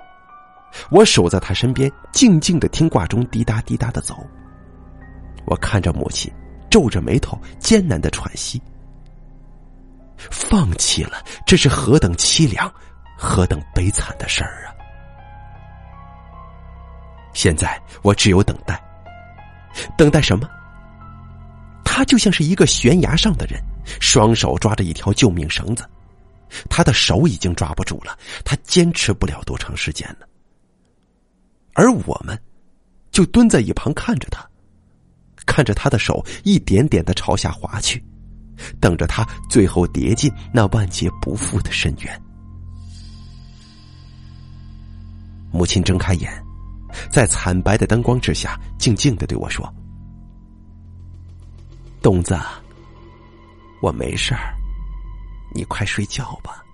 [0.89, 4.15] 我守在他身边，静静的听挂钟滴答滴答的走。
[5.45, 6.31] 我看着母亲，
[6.69, 8.61] 皱着眉头，艰难的喘息。
[10.31, 12.71] 放弃了，这是何等凄凉，
[13.17, 14.73] 何等悲惨的事儿啊！
[17.33, 18.81] 现在我只有等待，
[19.95, 20.49] 等待什么？
[21.85, 23.61] 他就像是一个悬崖上的人，
[24.01, 25.87] 双手抓着一条救命绳子，
[26.69, 30.26] 他的手已经抓不住了，他坚持不了多长时间了。
[31.77, 32.35] 而我们，
[33.11, 34.43] 就蹲在一旁看着他，
[35.45, 38.03] 看着他的手一点点的朝下滑去，
[38.81, 42.21] 等着他最后跌进那万劫不复的深渊。
[45.51, 46.43] 母亲睁开眼，
[47.11, 49.71] 在惨白的灯光之下，静静的对我说
[52.01, 52.35] ：“东子，
[53.83, 54.57] 我没事儿，
[55.53, 56.65] 你快睡觉吧。”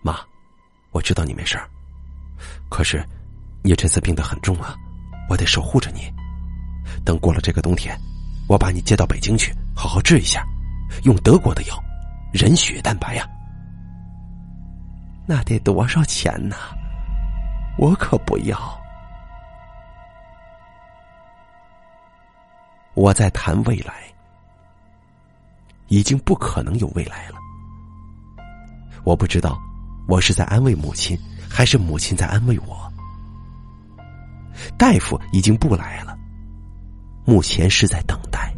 [0.00, 0.18] 妈，
[0.90, 1.68] 我知道你没事儿。
[2.70, 3.04] 可是，
[3.62, 4.74] 你这次病得很重啊，
[5.28, 6.10] 我得守护着你。
[7.04, 7.94] 等过了这个冬天，
[8.48, 10.42] 我把你接到北京去，好好治一下，
[11.02, 11.82] 用德国的药，
[12.32, 13.28] 人血蛋白呀。
[15.26, 16.56] 那得多少钱呢？
[17.76, 18.58] 我可不要。
[22.94, 23.94] 我在谈未来，
[25.88, 27.36] 已经不可能有未来了。
[29.04, 29.58] 我不知道，
[30.06, 31.18] 我是在安慰母亲。
[31.50, 32.90] 还是母亲在安慰我。
[34.78, 36.16] 大夫已经不来了，
[37.24, 38.54] 目前是在等待。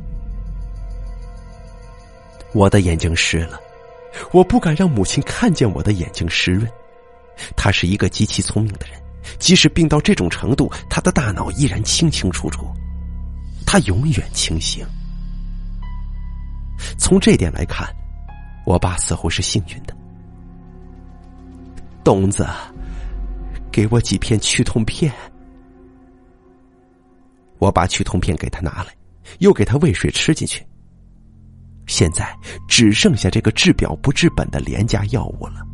[2.53, 3.59] 我的眼睛湿了，
[4.31, 6.71] 我不敢让母亲看见我的眼睛湿润。
[7.57, 9.01] 他是一个极其聪明的人，
[9.39, 12.67] 即使病到这种程度，他的大脑依然清清楚楚，
[13.67, 14.87] 他永远清醒。
[16.99, 17.89] 从这点来看，
[18.67, 19.97] 我爸似乎是幸运的。
[22.05, 22.47] 东子。
[23.73, 25.13] 给我几片去痛片。
[27.59, 28.95] 我把去痛片给他拿来，
[29.39, 30.65] 又给他喂水吃进去。
[31.87, 32.37] 现在
[32.69, 35.67] 只剩下这个治表不治本的廉价药物了。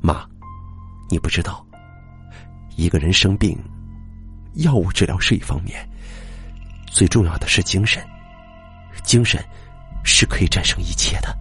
[0.00, 0.28] 妈，
[1.08, 1.66] 你不知道，
[2.76, 3.58] 一个人生病，
[4.54, 5.88] 药物治疗是一方面，
[6.86, 8.02] 最重要的是精神，
[9.04, 9.44] 精神
[10.04, 11.36] 是可以战胜一切的。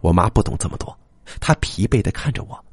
[0.00, 0.99] 我妈不懂这么多。
[1.38, 2.64] 他疲惫的看着我，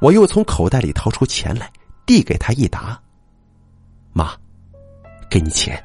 [0.00, 1.70] 我又从口袋里掏出钱来，
[2.06, 3.00] 递给他一沓。
[4.12, 4.32] 妈，
[5.30, 5.82] 给你钱。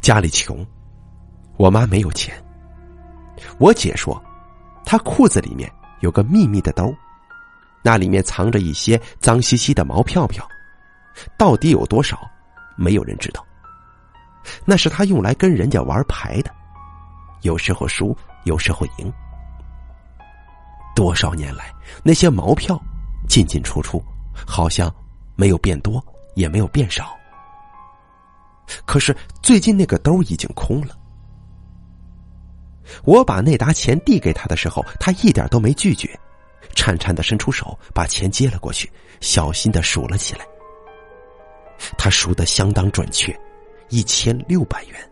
[0.00, 0.64] 家里穷，
[1.56, 2.32] 我妈没有钱。
[3.58, 4.22] 我姐说，
[4.84, 5.70] 她裤子里面
[6.00, 6.94] 有个秘密的兜，
[7.82, 10.46] 那里面藏着一些脏兮兮的毛票票，
[11.36, 12.30] 到底有多少，
[12.76, 13.44] 没有人知道。
[14.64, 16.54] 那是她用来跟人家玩牌的，
[17.46, 18.14] 有时候输。
[18.44, 19.12] 有时候赢。
[20.94, 21.74] 多少年来，
[22.04, 22.80] 那些毛票
[23.28, 24.00] 进进出出，
[24.46, 24.88] 好像
[25.34, 26.00] 没有变多，
[26.36, 27.12] 也没有变少。
[28.84, 30.96] 可是最近那个兜已经空了。
[33.02, 36.16] 我把那沓钱递给他的时候，他一点都没拒绝，
[36.72, 38.88] 颤颤的伸出手把钱接了过去，
[39.20, 40.46] 小心的数了起来。
[41.98, 43.36] 他数的相当准确，
[43.88, 45.10] 一千六百元。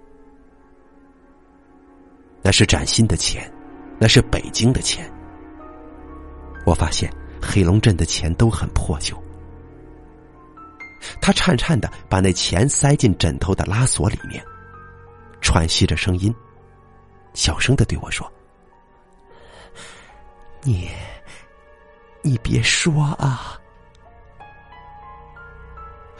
[2.45, 3.51] 那是崭新的钱，
[3.99, 5.11] 那是北京的钱。
[6.67, 9.17] 我发现黑龙镇的钱都很破旧。
[11.23, 14.45] 他颤颤的把那钱塞进枕头的拉锁里面，
[15.41, 16.35] 喘息着声音，
[17.33, 18.31] 小声的对我说
[20.61, 20.91] ：“你，
[22.21, 23.59] 你别说啊。”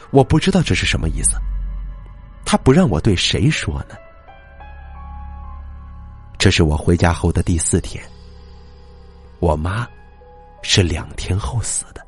[0.09, 1.37] 我不知道这是什么意思。
[2.45, 3.95] 他不让我对谁说呢？
[6.37, 8.03] 这是我回家后的第四天，
[9.39, 9.87] 我妈
[10.61, 12.05] 是两天后死的。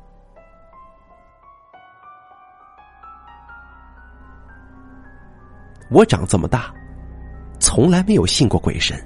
[5.90, 6.72] 我长这么大，
[7.58, 8.96] 从来没有信过鬼神。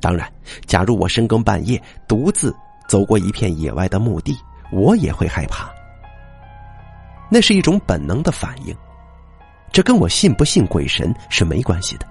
[0.00, 0.30] 当然，
[0.66, 2.54] 假如我深更半夜独自
[2.88, 4.36] 走过一片野外的墓地，
[4.72, 5.70] 我也会害怕。
[7.30, 8.76] 那是一种本能的反应，
[9.72, 12.06] 这跟我信不信鬼神是没关系的。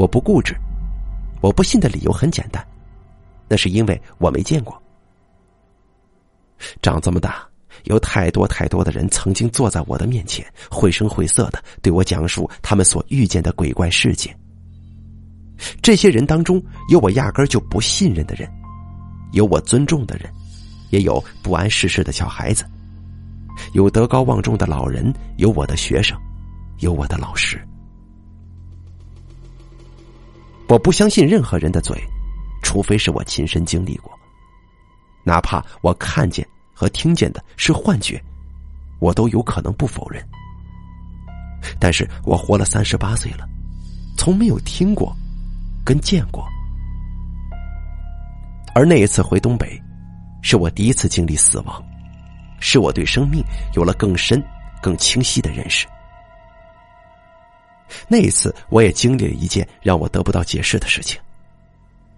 [0.00, 0.56] 我不固执，
[1.42, 2.66] 我不信的理由很简单，
[3.46, 4.82] 那是因为我没见过。
[6.80, 7.46] 长这么大。
[7.84, 14.34] 有太多太多的人曾经坐在我的面前，绘声绘色的对我讲述他们所遇见的鬼怪事件。
[15.82, 18.50] 这些人当中，有我压根就不信任的人，
[19.32, 20.30] 有我尊重的人，
[20.90, 22.64] 也有不谙世事的小孩子，
[23.74, 26.18] 有德高望重的老人，有我的学生，
[26.78, 27.62] 有我的老师。
[30.70, 32.00] 我不相信任何人的嘴，
[32.62, 34.16] 除非是我亲身经历过，
[35.24, 36.46] 哪怕我看见。
[36.72, 38.18] 和听见的是幻觉，
[39.00, 40.26] 我都有可能不否认。
[41.78, 43.46] 但是我活了三十八岁了，
[44.16, 45.14] 从没有听过，
[45.84, 46.42] 跟见过。
[48.74, 49.78] 而那一次回东北，
[50.40, 51.84] 是我第一次经历死亡，
[52.60, 53.44] 是我对生命
[53.74, 54.42] 有了更深、
[54.80, 55.86] 更清晰的认识。
[58.08, 61.20] 那一次，我也经历了一件让我得不到解释的事情，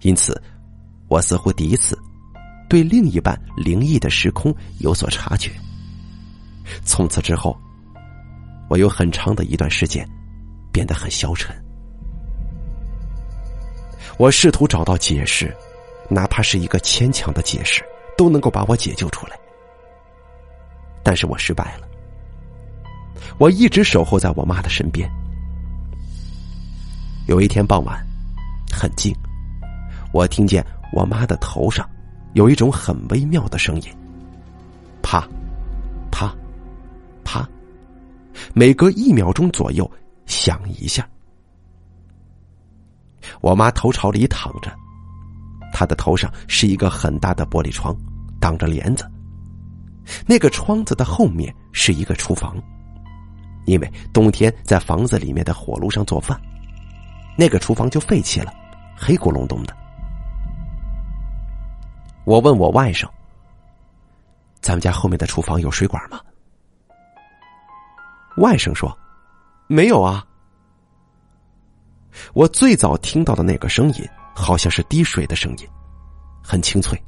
[0.00, 0.40] 因此，
[1.08, 1.98] 我似乎第一次。
[2.68, 5.50] 对另一半灵异的时空有所察觉。
[6.86, 7.54] 从此之后，
[8.70, 10.08] 我有很长的一段时间
[10.72, 11.54] 变得很消沉。
[14.16, 15.54] 我试图找到解释，
[16.08, 17.84] 哪怕是一个牵强的解释，
[18.16, 19.38] 都能够把我解救出来。
[21.02, 21.86] 但是我失败了。
[23.36, 25.10] 我一直守候在我妈的身边。
[27.26, 28.04] 有一天傍晚，
[28.72, 29.14] 很静，
[30.12, 31.88] 我听见我妈的头上。
[32.34, 33.84] 有一种很微妙的声音，
[35.02, 35.28] 啪，
[36.10, 36.34] 啪，
[37.22, 37.46] 啪，
[38.54, 39.88] 每隔一秒钟左右
[40.24, 41.06] 响一下。
[43.42, 44.72] 我妈头朝里躺着，
[45.74, 47.94] 她的头上是一个很大的玻璃窗，
[48.40, 49.06] 挡着帘子。
[50.26, 52.56] 那个窗子的后面是一个厨房，
[53.66, 56.40] 因为冬天在房子里面的火炉上做饭，
[57.37, 58.53] 那个厨房就废弃了，
[58.97, 59.76] 黑咕隆咚的。
[62.24, 63.09] 我问我外甥
[64.61, 66.20] ：“咱们家后面的厨房有水管吗？”
[68.39, 68.97] 外甥说
[69.66, 70.24] ：“没有啊。”
[72.35, 75.66] 我最早听到的那个声音，好像是滴水的声音，
[76.43, 77.03] 很清脆，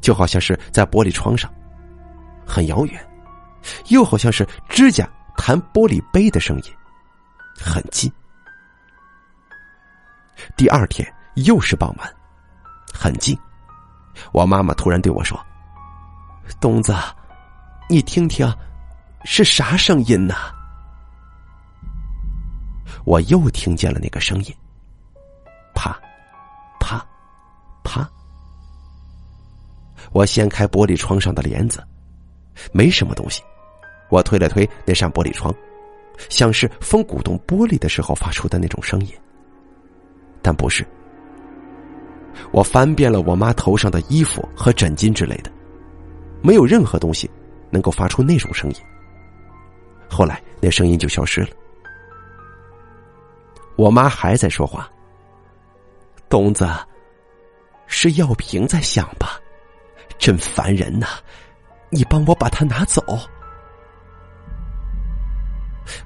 [0.00, 1.52] 就好像是在玻璃窗上，
[2.46, 3.08] 很遥远，
[3.88, 6.72] 又好像是指甲弹玻璃杯的声音，
[7.56, 8.10] 很近。
[10.56, 12.14] 第二天又是傍晚，
[12.92, 13.38] 很近。
[14.32, 15.40] 我妈妈突然对我说
[16.60, 16.94] ：“东子，
[17.88, 18.46] 你听听，
[19.24, 20.34] 是啥声音呢？”
[23.04, 24.54] 我又听见了那个声音，
[25.74, 25.98] 啪，
[26.78, 27.04] 啪，
[27.82, 28.08] 啪。
[30.12, 31.82] 我掀开玻璃窗上的帘子，
[32.72, 33.42] 没什么东西。
[34.10, 35.52] 我推了推那扇玻璃窗，
[36.28, 39.14] 像是风鼓动玻璃的时候发出的那种声音，
[40.42, 40.86] 但不是。
[42.50, 45.50] 我翻遍了我妈头上的衣服和枕巾之类的，
[46.42, 47.30] 没有任何东西
[47.70, 48.76] 能够发出那种声音。
[50.08, 51.48] 后来那声音就消失了。
[53.76, 54.90] 我妈还在说话
[56.28, 56.68] ：“东子，
[57.86, 59.40] 是药瓶在响吧？
[60.18, 61.06] 真烦人呐！
[61.88, 63.02] 你帮我把它拿走。”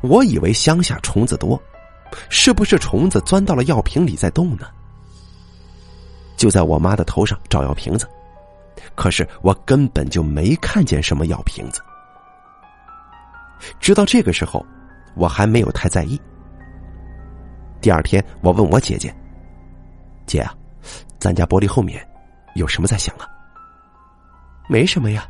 [0.00, 1.60] 我以为乡下虫子多，
[2.28, 4.66] 是不是虫子钻到了药瓶里在动呢？
[6.36, 8.08] 就在我妈的头上找药瓶子，
[8.94, 11.80] 可是我根本就没看见什么药瓶子。
[13.80, 14.64] 直到这个时候，
[15.14, 16.20] 我还没有太在意。
[17.80, 19.14] 第二天，我问我姐姐
[20.26, 20.54] ：“姐啊，
[21.18, 22.06] 咱家玻璃后面
[22.54, 23.26] 有什么在响啊
[24.68, 25.26] ？”“没什么呀。”“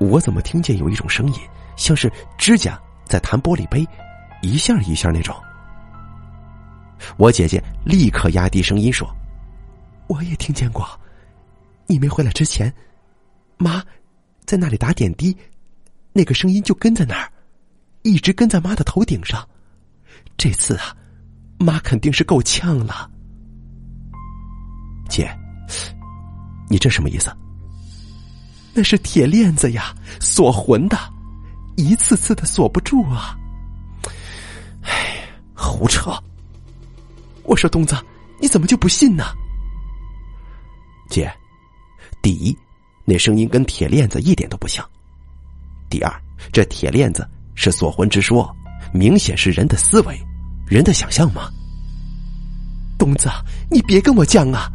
[0.00, 1.40] 我怎么听见有一种声音，
[1.76, 3.86] 像是指甲在弹玻璃杯，
[4.42, 5.34] 一下一下那种？”
[7.16, 9.08] 我姐姐立刻压低声音说。
[10.06, 10.84] 我也听见过，
[11.86, 12.74] 你没回来之前，
[13.58, 13.80] 妈
[14.44, 15.36] 在那里打点滴，
[16.12, 17.30] 那个声音就跟在那儿，
[18.02, 19.48] 一直跟在妈的头顶上。
[20.36, 20.96] 这次啊，
[21.60, 23.08] 妈肯定是够呛了。
[25.08, 25.32] 姐，
[26.68, 27.30] 你这什么意思？
[28.74, 30.98] 那是铁链子呀，锁魂的，
[31.76, 33.38] 一次次的锁不住啊。
[34.82, 36.12] 哎，胡扯！
[37.44, 37.96] 我说东子，
[38.40, 39.24] 你怎么就不信呢？
[41.08, 41.32] 姐，
[42.22, 42.56] 第一，
[43.04, 44.84] 那声音跟铁链子一点都不像；
[45.88, 46.12] 第二，
[46.52, 48.48] 这铁链子是锁魂之说，
[48.92, 50.16] 明显是人的思维、
[50.66, 51.50] 人的想象嘛。
[52.98, 53.28] 东子，
[53.70, 54.70] 你别跟我犟啊！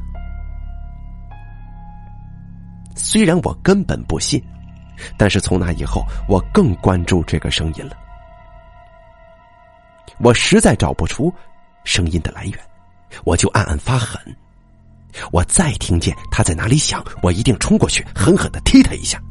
[2.95, 4.43] 虽然我根本不信，
[5.17, 7.95] 但是从那以后，我更关注这个声音了。
[10.19, 11.33] 我实在找不出
[11.83, 12.59] 声音的来源，
[13.23, 14.19] 我就暗暗发狠。
[15.31, 19.21] 我再听见他在哪里响，我一定冲过去，狠狠的踢他一下。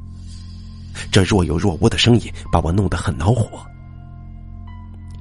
[1.10, 3.64] 这若有若无的声音把我弄得很恼火。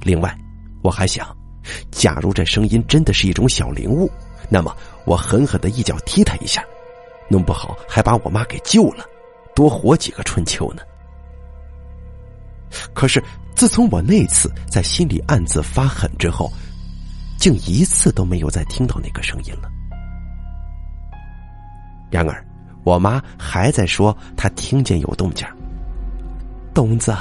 [0.01, 0.37] 另外，
[0.81, 1.35] 我还想，
[1.91, 4.09] 假如这声音真的是一种小灵物，
[4.49, 4.75] 那么
[5.05, 6.63] 我狠狠的一脚踢他一下，
[7.27, 9.05] 弄不好还把我妈给救了，
[9.55, 10.81] 多活几个春秋呢。
[12.93, 13.23] 可是
[13.55, 16.51] 自从我那次在心里暗自发狠之后，
[17.37, 19.69] 竟一次都没有再听到那个声音了。
[22.11, 22.45] 然而，
[22.83, 25.47] 我妈还在说她听见有动静。
[26.73, 27.15] 东子，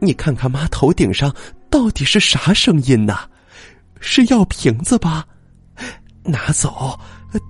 [0.00, 1.34] 你看看妈头顶上
[1.70, 3.18] 到底是啥声音呢？
[4.00, 5.26] 是药瓶子吧？
[6.22, 6.98] 拿走，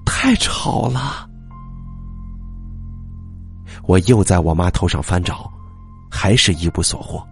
[0.07, 1.29] 太吵了。
[3.85, 5.51] 我又在我妈头上翻找，
[6.11, 7.27] 还是一无所获。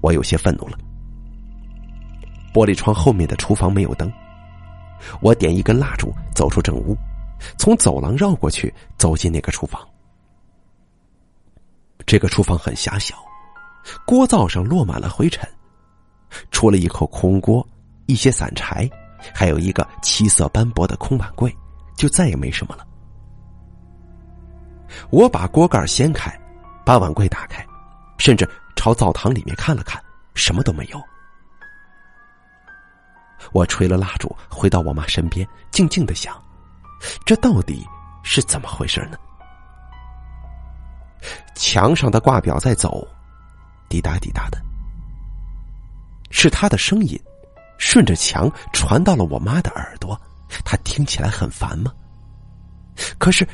[0.00, 0.78] 我有些愤怒了。
[2.52, 4.12] 玻璃窗后面的厨房没有灯，
[5.20, 6.96] 我点一根蜡烛，走出正屋。
[7.58, 9.80] 从走廊绕过去，走进那个厨房。
[12.06, 13.16] 这个厨房很狭小，
[14.06, 15.48] 锅灶上落满了灰尘，
[16.50, 17.66] 除了一口空锅、
[18.06, 18.88] 一些散柴，
[19.34, 21.52] 还有一个漆色斑驳的空碗柜，
[21.96, 22.86] 就再也没什么了。
[25.10, 26.32] 我把锅盖掀开，
[26.84, 27.66] 把碗柜打开，
[28.18, 30.02] 甚至朝澡堂里面看了看，
[30.34, 31.02] 什么都没有。
[33.52, 36.40] 我吹了蜡烛，回到我妈身边，静静的想。
[37.24, 37.86] 这到底
[38.22, 39.18] 是怎么回事呢？
[41.54, 43.06] 墙上的挂表在走，
[43.88, 44.58] 滴答滴答的，
[46.30, 47.20] 是他的声音，
[47.78, 50.20] 顺着墙传到了我妈的耳朵，
[50.64, 51.92] 她听起来很烦吗？
[53.18, 53.46] 可是，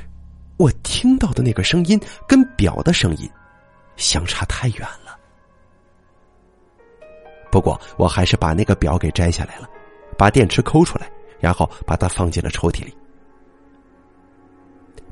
[0.56, 3.30] 我听到的那个声音跟表的声音
[3.96, 5.07] 相差太远了。
[7.51, 9.68] 不过，我还是把那个表给摘下来了，
[10.16, 12.94] 把电池抠出来，然后把它放进了抽屉里。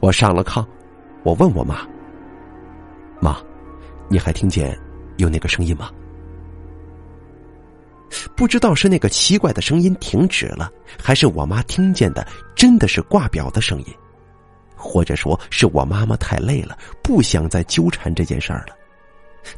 [0.01, 0.65] 我上了炕，
[1.23, 1.87] 我问我妈
[3.21, 3.39] ：“妈，
[4.09, 4.79] 你还听见
[5.17, 5.91] 有那个声音吗？”
[8.37, 10.71] 不知道是那个奇怪的声音停止了，
[11.03, 13.87] 还是我妈听见的真的是挂表的声音，
[14.77, 18.77] 或者说是我妈妈太累了，不想再纠缠这件事儿了，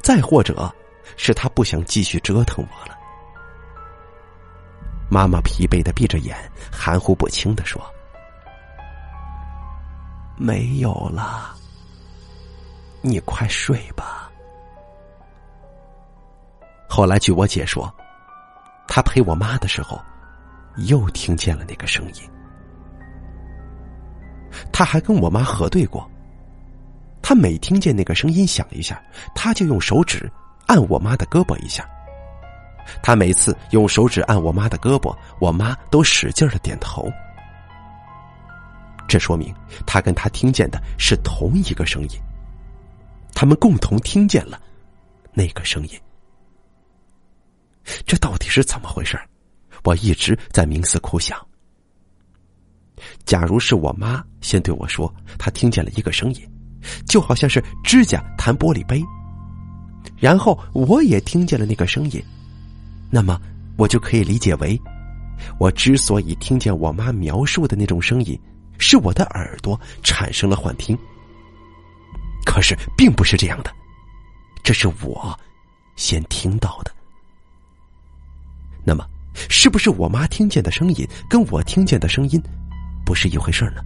[0.01, 0.73] 再或者
[1.19, 2.97] 是她不想继续折腾我了。
[5.11, 6.37] 妈妈疲惫的闭着眼，
[6.73, 7.83] 含糊不清的说。
[10.37, 11.55] 没有了，
[13.03, 14.31] 你快睡吧。
[16.89, 17.93] 后来据我姐说，
[18.87, 20.01] 她陪我妈的时候，
[20.87, 22.31] 又听见了那个声音。
[24.73, 26.09] 她还跟我妈核对过，
[27.21, 29.03] 她每听见那个声音响一下，
[29.35, 30.31] 她就用手指
[30.69, 31.85] 按我妈的胳膊一下。
[33.03, 37.11] 他每次用手指按我妈的胳膊，我妈都使劲的点头。
[39.07, 39.55] 这说明
[39.87, 42.11] 他跟他听见的是同一个声音，
[43.35, 44.61] 他们共同听见了
[45.33, 46.01] 那个声音。
[48.07, 49.19] 这到底是怎么回事？
[49.85, 51.39] 我一直在冥思苦想。
[53.25, 56.51] 假如是我妈先对我说她听见了一个声音，
[57.07, 59.03] 就好像是指甲弹玻璃杯，
[60.21, 62.23] 然后我也听见了那个声音，
[63.11, 63.41] 那么
[63.77, 64.81] 我就可以理解为，
[65.59, 68.39] 我之所以听见我妈描述的那种声音。
[68.81, 70.97] 是我的耳朵产生了幻听，
[72.47, 73.75] 可是并不是这样的，
[74.63, 75.37] 这是我
[75.97, 76.93] 先听到的。
[78.85, 79.05] 那么，
[79.35, 82.41] 是不是我妈听见的声音跟我听见的声音
[83.05, 83.83] 不是一回事呢？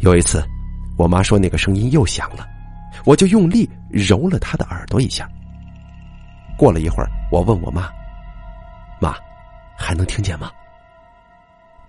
[0.00, 0.44] 有一次，
[0.96, 2.44] 我妈说那个声音又响了，
[3.04, 5.28] 我就用力揉了他的耳朵一下。
[6.56, 7.90] 过了一会儿，我问我妈
[9.00, 9.14] ：“妈，
[9.76, 10.50] 还能听见吗？”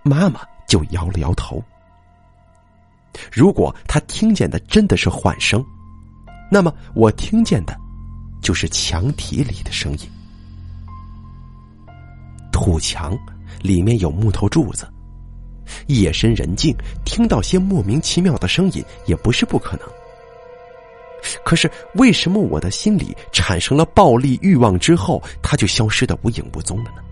[0.02, 1.62] 妈妈就摇了摇头。
[3.30, 5.64] 如果他听见的真的是幻声，
[6.50, 7.76] 那么我听见的，
[8.42, 10.00] 就是墙体里的声音。
[12.50, 13.16] 土墙
[13.60, 14.92] 里面有木头柱子，
[15.86, 19.88] 夜深人静，听到些莫名其妙的声音也不是不可能。
[21.44, 27.02] 可是为什么我的心里产生了暴力欲望之后，他就消失的无影无踪了呢？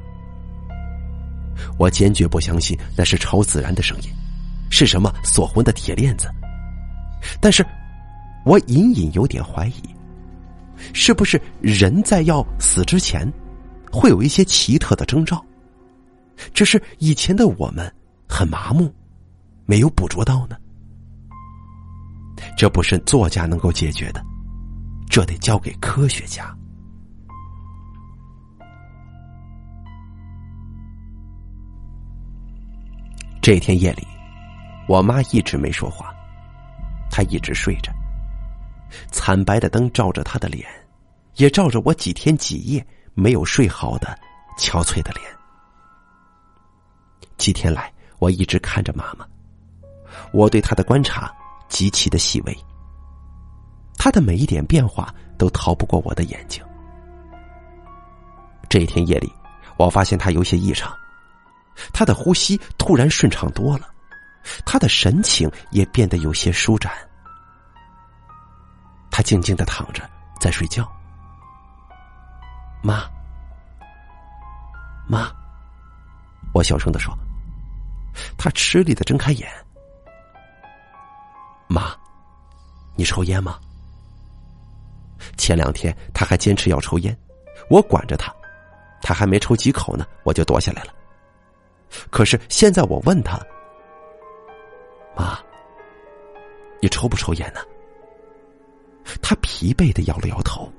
[1.79, 4.11] 我坚决不相信那是超自然的声音，
[4.71, 6.29] 是什么锁魂的铁链子。
[7.41, 7.65] 但是，
[8.45, 9.83] 我隐隐有点怀疑，
[10.93, 13.31] 是不是人在要死之前，
[13.93, 15.45] 会有一些奇特的征兆？
[16.53, 17.93] 只是以前的我们
[18.29, 18.93] 很麻木，
[19.65, 20.57] 没有捕捉到呢？
[22.57, 24.25] 这不是作家能够解决的，
[25.09, 26.55] 这得交给科学家。
[33.41, 34.07] 这天夜里，
[34.87, 36.15] 我妈一直没说话，
[37.11, 37.93] 她一直睡着。
[39.11, 40.69] 惨白的灯照着她的脸，
[41.37, 44.17] 也照着我几天几夜没有睡好的
[44.57, 45.25] 憔悴的脸。
[47.37, 49.27] 几天来，我一直看着妈妈，
[50.33, 51.35] 我对她的观察
[51.73, 52.55] 极其的细微，
[53.97, 56.63] 他的每一点变化都逃不过我的眼睛。
[58.69, 59.33] 这一天夜里，
[59.79, 60.95] 我发现他有些异常。
[61.95, 63.89] 他的呼吸突然顺畅多了，
[64.67, 66.93] 他的神情也变得有些舒展。
[69.11, 70.09] 他静静的躺着，
[70.39, 70.87] 在睡觉。
[72.83, 73.09] 妈，
[75.09, 75.33] 妈，
[76.53, 77.17] 我小声的说。
[78.37, 79.51] 他吃力的睁开眼。
[81.73, 81.97] 妈，
[82.97, 83.59] 你抽烟吗？
[85.39, 87.17] 前两天他还坚持要抽烟，
[87.71, 88.31] 我管着他，
[89.01, 90.93] 他还没抽几口呢，我就躲下来了。
[92.11, 93.41] 可是现在我问他
[95.17, 95.39] ：“妈，
[96.83, 97.61] 你抽不抽烟呢？”
[99.23, 100.71] 他疲惫的摇了摇头。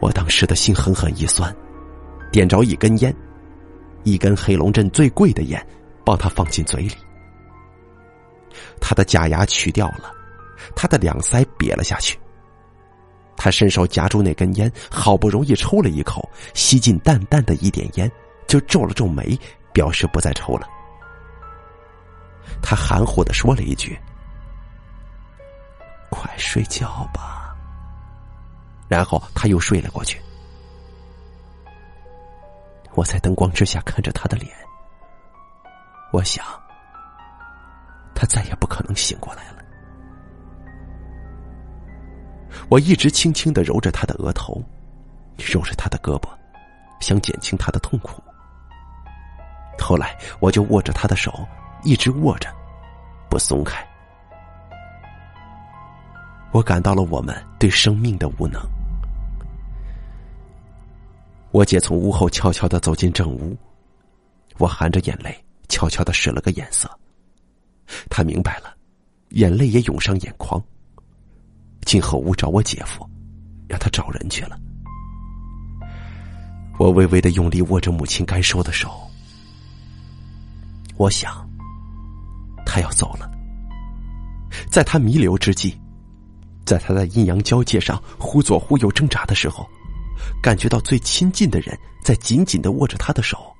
[0.00, 1.54] 我当时的心狠狠一酸，
[2.32, 3.14] 点着一根烟，
[4.04, 5.66] 一根黑龙镇最贵的烟，
[6.02, 6.94] 帮他放进嘴里。
[8.80, 10.12] 他的假牙取掉了，
[10.74, 12.18] 他的两腮瘪了下去。
[13.36, 18.10] 他伸手夹住那根烟，好不容易抽了一口，吸进淡淡的一点烟。
[18.46, 19.36] 就皱了皱眉，
[19.72, 20.68] 表示不再抽了。
[22.62, 23.98] 他含糊的说了一句
[26.10, 27.56] ：“快睡觉吧。”
[28.86, 30.20] 然后他又睡了过去。
[32.92, 34.54] 我在灯光之下看着他的脸，
[36.12, 36.44] 我想，
[38.14, 39.64] 他再也不可能醒过来了。
[42.68, 44.62] 我一直轻轻的揉着他的额头，
[45.36, 46.28] 揉着他的胳膊，
[47.00, 48.22] 想减轻他的痛苦。
[49.78, 51.46] 后来，我就握着他的手，
[51.82, 52.48] 一直握着，
[53.28, 53.86] 不松开。
[56.52, 58.62] 我感到了我们对生命的无能。
[61.50, 63.56] 我姐从屋后悄悄的走进正屋，
[64.56, 66.88] 我含着眼泪，悄悄的使了个眼色。
[68.08, 68.74] 他明白了，
[69.30, 70.62] 眼泪也涌上眼眶。
[71.84, 73.08] 进后屋找我姐夫，
[73.68, 74.58] 让他找人去了。
[76.78, 78.90] 我微微的用力握着母亲干瘦的手。
[80.96, 81.48] 我想，
[82.64, 83.30] 他要走了。
[84.70, 85.78] 在他弥留之际，
[86.64, 89.68] 在他在阴阳交界上忽左忽右挣扎的时候，
[90.42, 93.54] 感觉到最亲近的人在紧紧的握着他的手，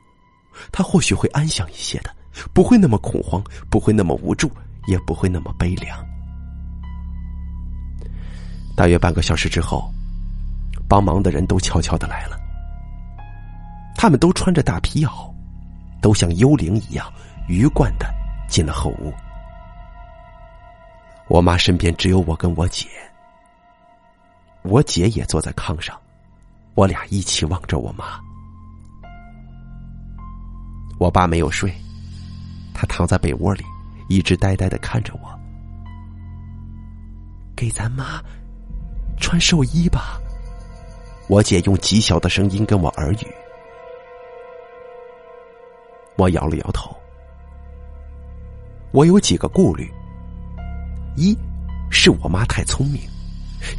[0.72, 2.10] 他或许会安详一些的，
[2.52, 4.50] 不会那么恐慌，不会那么无助，
[4.86, 5.98] 也不会那么悲凉。
[8.76, 9.90] 大约半个小时之后，
[10.88, 12.36] 帮忙的人都悄悄的来了，
[13.96, 15.32] 他们都穿着大皮袄。
[16.00, 17.10] 都像幽灵一样，
[17.48, 18.06] 鱼贯的
[18.46, 19.10] 进了后屋。
[21.28, 22.86] 我妈身边只有我跟我姐，
[24.60, 25.98] 我姐也坐在炕上，
[26.74, 28.20] 我俩一起望着我妈。
[30.98, 31.74] 我爸没有睡，
[32.74, 33.64] 他躺在被窝里，
[34.08, 35.40] 一直呆呆的看着我。
[37.56, 38.20] 给咱妈
[39.16, 40.20] 穿寿衣吧，
[41.28, 43.26] 我姐用极小的声音跟我耳语。
[46.16, 46.94] 我摇了摇头。
[48.92, 49.90] 我有几个顾虑：
[51.16, 51.36] 一，
[51.90, 53.00] 是我妈太聪明，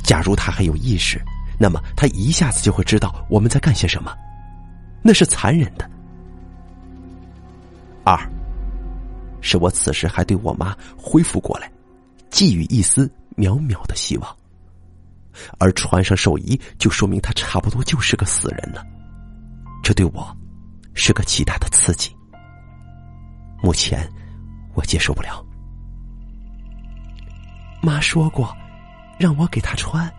[0.04, 1.22] 假如她还有意识，
[1.58, 4.14] 那么她一下子就会知道我们在干些什么，
[5.02, 5.86] 那是残忍的；
[8.04, 8.18] 二，
[9.46, 11.72] 是我此时还对我妈恢复过来
[12.32, 14.38] 寄予一丝渺渺的希望，
[15.60, 18.84] 而穿上寿衣就说明她差不多就是个死人了，
[19.84, 20.36] 这对我
[20.96, 22.12] 是个极大的刺激。
[23.62, 24.12] 目前，
[24.74, 25.46] 我接受不了。
[27.84, 28.52] 妈说过，
[29.20, 30.12] 让我给她穿，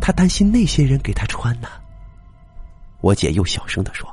[0.00, 1.68] 她担心那些人给她穿呢。
[3.00, 4.08] 我姐又小声的说：“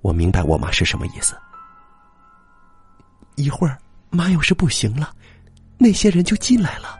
[0.00, 1.36] 我明白我妈是什么意思。
[3.36, 3.78] 一会儿
[4.10, 5.14] 妈要是不行了，
[5.78, 6.98] 那些人就进来了。”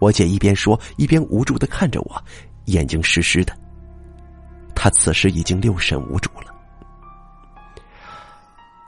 [0.00, 2.22] 我姐一边说，一边无助的看着我，
[2.66, 3.56] 眼睛湿湿的。
[4.74, 6.52] 他此时已经六神无主了。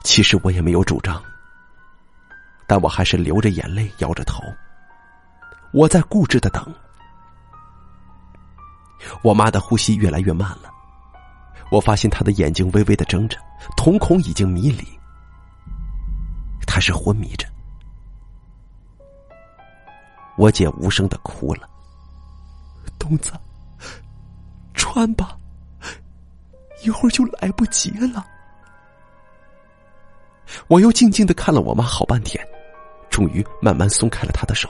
[0.02, 1.22] 其实我也没有主张，
[2.66, 4.42] 但我还是流着眼泪，摇着头。
[5.72, 6.74] 我在固执的等。
[9.22, 10.70] 我妈的呼吸越来越慢了，
[11.70, 13.38] 我发现她的眼睛微微的睁着，
[13.76, 14.95] 瞳孔已经迷离，
[16.64, 17.46] 她是昏迷着。
[20.36, 21.68] 我姐无声的哭了。
[22.98, 23.32] 东子，
[24.74, 25.36] 穿吧，
[26.84, 28.24] 一会儿就来不及了。
[30.68, 32.44] 我又静静的看了我妈好半天，
[33.11, 34.68] 终于慢慢松开了她的手。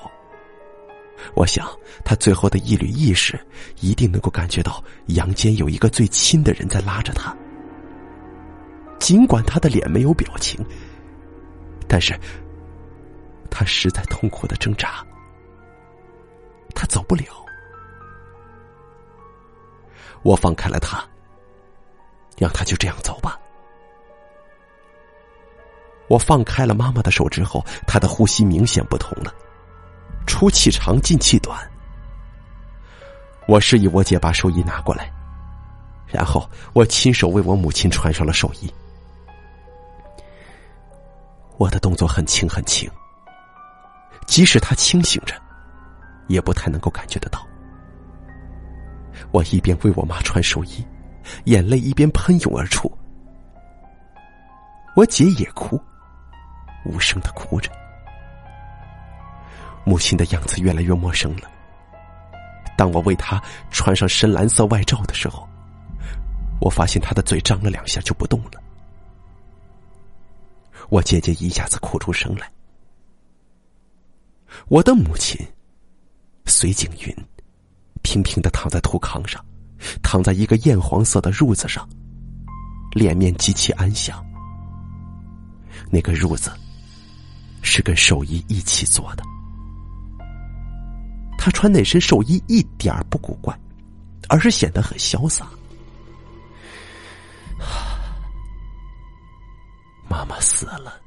[1.35, 1.67] 我想，
[2.05, 3.39] 她最后的一缕意识，
[3.81, 7.35] 一定能够感觉到阳间有一个最亲的人在拉着她。
[8.99, 10.65] 尽管她的脸没有表情，
[11.89, 12.19] 但是，
[13.51, 15.05] 她实在痛苦的挣扎，
[16.75, 17.25] 她走不了。
[20.23, 21.05] 我放开了他，
[22.37, 23.39] 让他就这样走吧。
[26.09, 29.33] 我放开了妈妈的手之后，她的呼吸明显不同了，
[30.27, 31.57] 出气长，进气短。
[33.47, 35.13] 我示意我姐把寿衣拿过来，
[36.09, 38.73] 然后我亲手为我母亲穿上了寿衣。
[41.59, 42.91] 我的动作很轻很轻，
[44.27, 45.35] 即使她清醒着，
[46.29, 47.47] 也不太能够感觉得到。
[49.31, 50.87] 我一边为我妈穿寿衣，
[51.45, 52.91] 眼泪一边喷涌而出。
[54.95, 55.81] 我姐也哭，
[56.85, 57.71] 无声的哭着。
[59.85, 61.49] 母亲的样子越来越陌生了。
[62.77, 65.49] 当我为她穿上深蓝色外罩的时候，
[66.61, 68.63] 我发现她的嘴张了两下就不动了。
[70.89, 72.51] 我姐姐一下子哭出声来。
[74.69, 75.39] 我的母亲，
[76.47, 77.17] 隋景云。
[78.03, 79.45] 平平的躺在土炕上，
[80.01, 81.89] 躺在一个艳黄色的褥子上，
[82.93, 84.25] 脸面极其安详。
[85.91, 86.53] 那个褥子
[87.63, 89.25] 是跟寿衣一起做的。
[91.37, 93.59] 他穿那身寿衣一点不古怪，
[94.29, 95.49] 而是显得很潇洒。
[100.09, 101.01] 妈妈死了，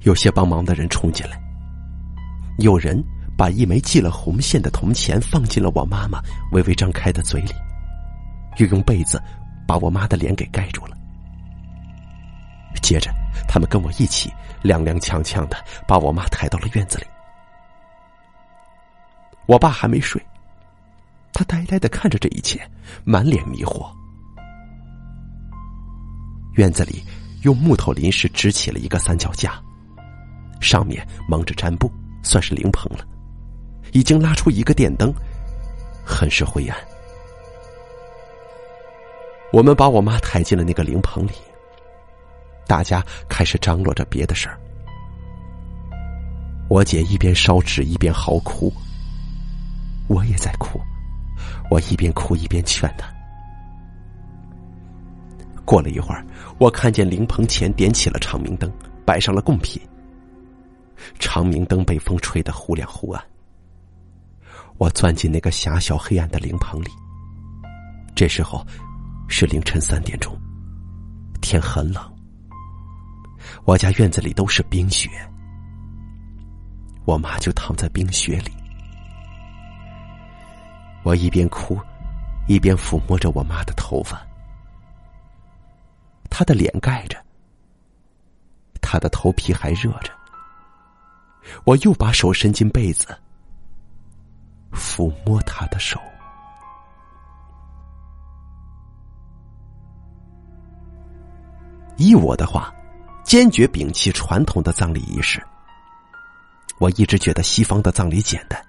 [0.00, 1.40] 有些帮忙的人冲进来。
[2.58, 3.02] 有人
[3.36, 6.20] 把一枚系了红线的铜钱放进了我妈妈
[6.52, 7.54] 微微张开的嘴里，
[8.56, 9.22] 又用被子
[9.66, 10.96] 把我妈的脸给盖住了。
[12.82, 13.12] 接着，
[13.48, 14.30] 他们跟我一起
[14.62, 15.56] 踉踉跄跄的
[15.86, 17.06] 把我妈抬到了院子里。
[19.46, 20.20] 我爸还没睡，
[21.32, 22.60] 他呆呆的看着这一切，
[23.04, 23.97] 满脸迷惑。
[26.58, 27.02] 院子里
[27.42, 29.62] 用木头临时支起了一个三脚架，
[30.60, 31.90] 上面蒙着毡布。
[32.20, 33.06] 算是灵棚了，
[33.92, 35.14] 已经拉出一个电灯，
[36.04, 36.76] 很是灰暗。
[39.52, 41.32] 我们把我妈抬进了那个灵棚里，
[42.66, 44.58] 大家开始张罗着别的事儿。
[46.68, 48.70] 我姐一边烧纸一边嚎哭，
[50.08, 50.78] 我也在哭，
[51.70, 53.08] 我一边哭一边劝她。
[55.68, 56.24] 过了一会儿，
[56.58, 58.72] 我看见灵棚前点起了长明灯，
[59.04, 59.78] 摆上了贡品。
[61.18, 63.22] 长明灯被风吹得忽亮忽暗。
[64.78, 66.88] 我钻进那个狭小黑暗的灵棚里。
[68.14, 68.66] 这时候
[69.28, 70.34] 是凌晨三点钟，
[71.42, 72.02] 天很冷。
[73.66, 75.10] 我家院子里都是冰雪，
[77.04, 78.50] 我妈就躺在冰雪里。
[81.02, 81.78] 我一边哭，
[82.46, 84.26] 一边抚摸着我妈的头发，
[86.30, 87.16] 他的脸盖着，
[88.80, 90.12] 他的头皮还热着。
[91.64, 93.06] 我又把手伸进被子，
[94.72, 95.98] 抚摸他的手。
[101.96, 102.72] 依我的话，
[103.24, 105.44] 坚决摒弃传统的葬礼仪式。
[106.78, 108.64] 我一直觉得西方的葬礼简单，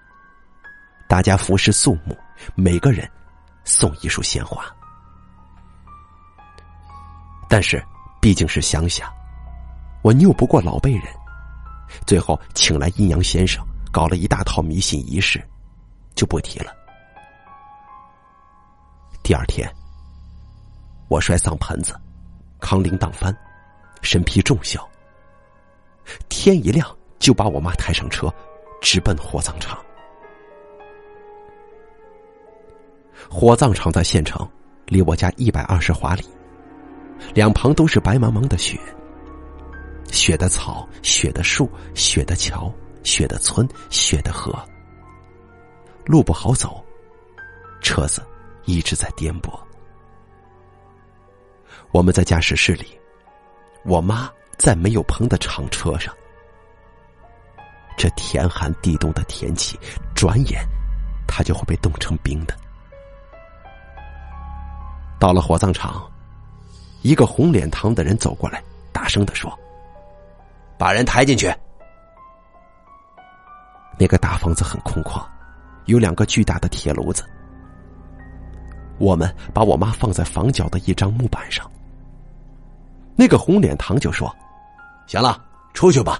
[1.08, 2.18] 大家服饰肃穆，
[2.56, 3.08] 每个人
[3.64, 4.66] 送一束鲜花。
[7.50, 7.84] 但是
[8.22, 9.12] 毕竟是乡下，
[10.04, 11.04] 我拗不过老辈人。
[12.06, 15.44] 最后，请来阴阳先生，搞了一大套迷信仪式，
[16.14, 16.72] 就不提了。
[19.24, 19.68] 第二天，
[21.08, 22.00] 我摔丧盆子，
[22.60, 23.36] 扛铃铛翻，
[24.04, 24.88] 身披重孝。
[26.30, 26.88] 天一亮，
[27.18, 28.32] 就把我妈抬上车，
[28.82, 29.78] 直奔火葬场。
[33.28, 34.48] 火葬场在县城，
[34.86, 36.24] 离我家一百二十华里，
[37.34, 38.80] 两旁都是白茫茫的雪。
[40.12, 44.54] 雪的草，雪的树，雪的桥，雪的村，雪的河。
[46.06, 46.84] 路不好走，
[47.82, 48.22] 车子
[48.66, 49.52] 一直在颠簸。
[51.92, 53.00] 我们在驾驶室里，
[53.84, 56.12] 我妈在没有棚的厂车上。
[57.96, 59.78] 这天寒地冻的天气，
[60.16, 60.66] 转眼
[61.28, 62.56] 她就会被冻成冰的。
[65.20, 66.09] 到了火葬场，
[67.02, 69.52] 一个红脸膛的人走过来，大声的说
[70.78, 71.54] ：“把人抬进去。”
[73.98, 75.24] 那个大房子很空旷，
[75.86, 77.24] 有两个巨大的铁炉子。
[78.98, 81.70] 我们把我妈放在房角的一张木板上。
[83.16, 84.34] 那个红脸膛就说
[85.08, 85.42] ：“行了，
[85.74, 86.20] 出去吧。”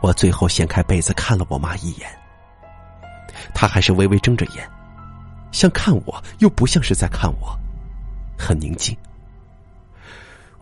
[0.00, 2.08] 我最后掀开被子看了我妈一眼，
[3.54, 4.68] 她还是微微睁着眼，
[5.50, 7.58] 像看我又不像是在看我，
[8.38, 8.96] 很宁静。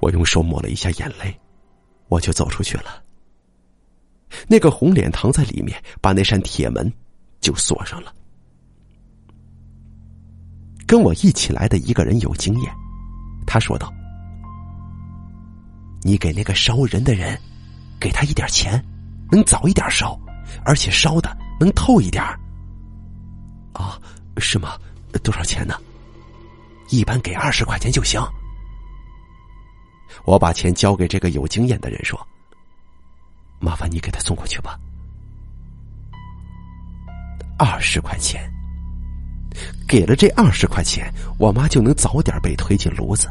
[0.01, 1.39] 我用手抹了一下眼泪，
[2.09, 3.03] 我就走出去了。
[4.49, 6.93] 那个红脸膛在里面把那扇铁门
[7.41, 8.12] 就锁上了。
[10.87, 12.72] 跟我一起来的一个人有经验，
[13.47, 13.93] 他说道
[16.03, 17.39] ：“你给那个烧人的人，
[17.99, 18.85] 给他一点钱，
[19.31, 20.18] 能早一点烧，
[20.64, 22.22] 而且烧的能透一点。”
[23.72, 24.01] 啊，
[24.39, 24.79] 是吗？
[25.22, 25.74] 多少钱呢？
[26.89, 28.20] 一般给二十块钱就行。
[30.24, 32.18] 我把钱交给这个有经验的人说。
[33.59, 34.78] 麻烦你给他送过去吧。
[37.59, 38.53] 二十块钱，
[39.89, 43.28] 给了这二十块钱，我妈就能早点被推进炉子。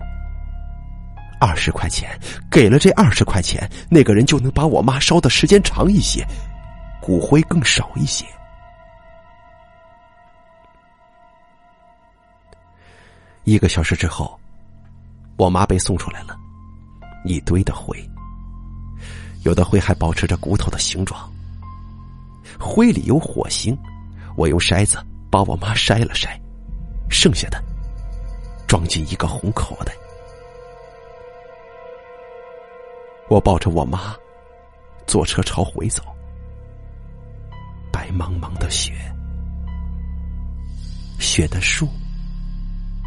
[1.39, 2.09] 二十块钱，
[2.49, 6.25] 给了这二十块钱，那个人就能把我妈烧的时间长一些，
[6.99, 8.25] 骨灰更少一些。
[13.45, 14.37] 一个小时之后，
[15.37, 16.35] 我妈被送出来了，
[17.25, 17.95] 一堆的灰。
[19.43, 21.31] 有的灰还保持着骨头的形状，
[22.59, 23.77] 灰里有火星，
[24.35, 24.97] 我用筛子
[25.29, 26.29] 把我妈筛了筛，
[27.07, 27.63] 剩下的
[28.65, 29.93] 装进一个红口袋。
[33.29, 34.15] 我抱着我妈，
[35.05, 36.01] 坐车朝回走。
[37.91, 38.91] 白茫茫的雪，
[41.19, 41.87] 雪的树，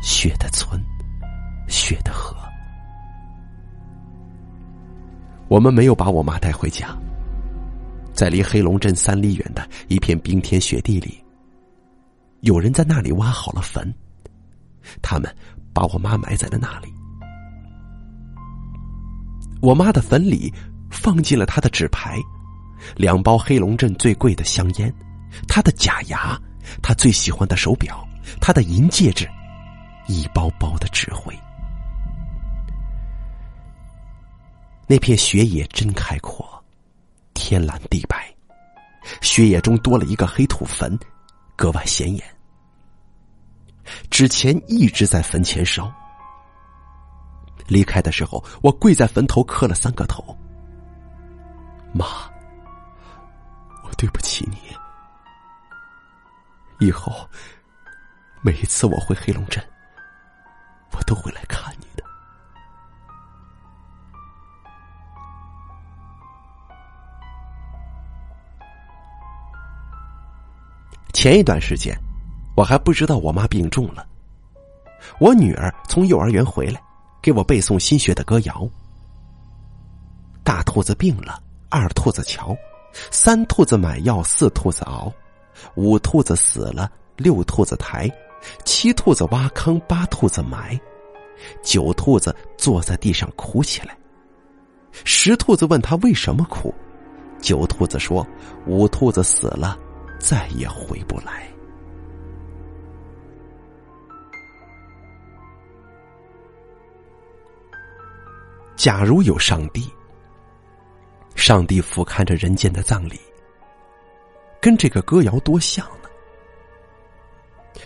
[0.03, 0.81] 雪的村，
[1.67, 2.37] 雪的河。
[5.49, 6.97] 我们没有把我妈带回家，
[8.13, 11.23] 在离黑龙镇三里远的一片冰天雪地里，
[12.41, 13.93] 有人在那里挖好了坟，
[15.03, 15.35] 他们
[15.73, 16.93] 把我妈埋在了那里。
[19.61, 20.53] 我妈的坟里
[20.91, 22.17] 放进了她的纸牌，
[22.95, 24.95] 两包黑龙镇最贵的香烟，
[25.49, 26.41] 她的假牙，
[26.81, 28.07] 她最喜欢的手表，
[28.41, 29.29] 她的银戒指，
[30.09, 31.39] 一包包的纸灰。
[34.87, 36.65] 那片雪野真开阔，
[37.35, 38.35] 天蓝地白，
[39.21, 40.99] 雪野中多了一个黑土坟，
[41.55, 42.25] 格外显眼。
[44.11, 45.93] 纸钱一直在坟前烧。
[47.67, 50.35] 离开的时候，我跪在坟头磕了三个头。
[51.93, 52.07] 妈，
[53.85, 54.57] 我对不起你。
[56.79, 57.29] 以后
[58.41, 59.63] 每一次我回黑龙镇，
[60.93, 62.05] 我都会来看你的。
[71.13, 71.99] 前一段时间，
[72.57, 74.07] 我还不知道我妈病重了。
[75.19, 76.81] 我女儿从幼儿园回来，
[77.21, 78.69] 给我背诵新学的歌谣
[80.45, 82.55] ：“大兔子病了，二兔子瞧；
[83.11, 85.13] 三兔子买药，四兔子熬；
[85.75, 88.09] 五兔子死了，六兔子抬；
[88.65, 90.79] 七兔子挖坑，八兔子埋；
[91.63, 93.97] 九兔子坐在地上哭起来。
[95.05, 96.75] 十兔子问他为什么哭，
[97.41, 98.27] 九兔子说：
[98.67, 99.79] 五兔子死了。”
[100.19, 101.49] 再也回不来。
[108.75, 109.89] 假如有上帝，
[111.37, 113.17] 上帝俯瞰着人间的葬礼，
[114.61, 115.87] 跟这个歌谣多像？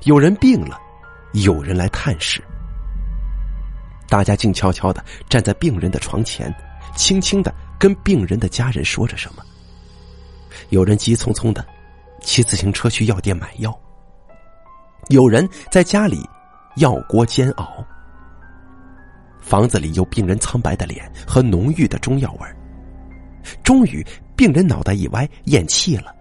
[0.05, 0.81] 有人病了，
[1.33, 2.43] 有人来探视，
[4.09, 6.55] 大家静悄悄的站在病人的床前，
[6.97, 9.43] 轻轻的跟病人的家人说着什么。
[10.71, 11.65] 有人急匆匆的。
[12.25, 13.77] 骑自行车去药店买药，
[15.09, 16.25] 有人在家里
[16.77, 17.85] 药锅煎熬。
[19.41, 22.47] 房子里有病人苍白的脸和浓郁的中药味。
[23.65, 24.07] 终于，
[24.37, 26.15] 病人脑袋一歪，咽气了。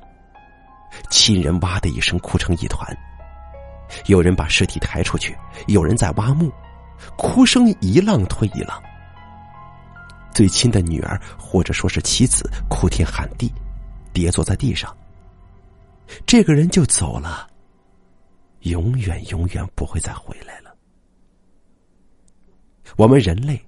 [1.12, 2.98] 亲人哇的一声哭成一团。
[4.06, 5.38] 有人把尸体抬出去，
[5.68, 6.52] 有人在挖墓，
[7.18, 8.82] 哭声一浪推一浪。
[10.34, 13.52] 最亲的女儿或者说是妻子，哭天喊地，
[14.14, 14.96] 跌坐在地上。
[16.26, 17.48] 这个人就走了，
[18.62, 20.76] 永远永远不会再回来了。
[22.98, 23.62] 我们人类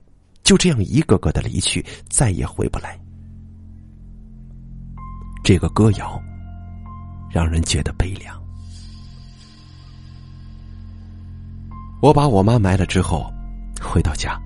[0.43, 2.99] 就这样一个个的离去，再也回不来。
[5.43, 6.21] 这个歌谣
[7.29, 8.42] 让人觉得悲凉。
[12.03, 13.33] 我把我妈埋了之后，
[13.81, 14.37] 回到家。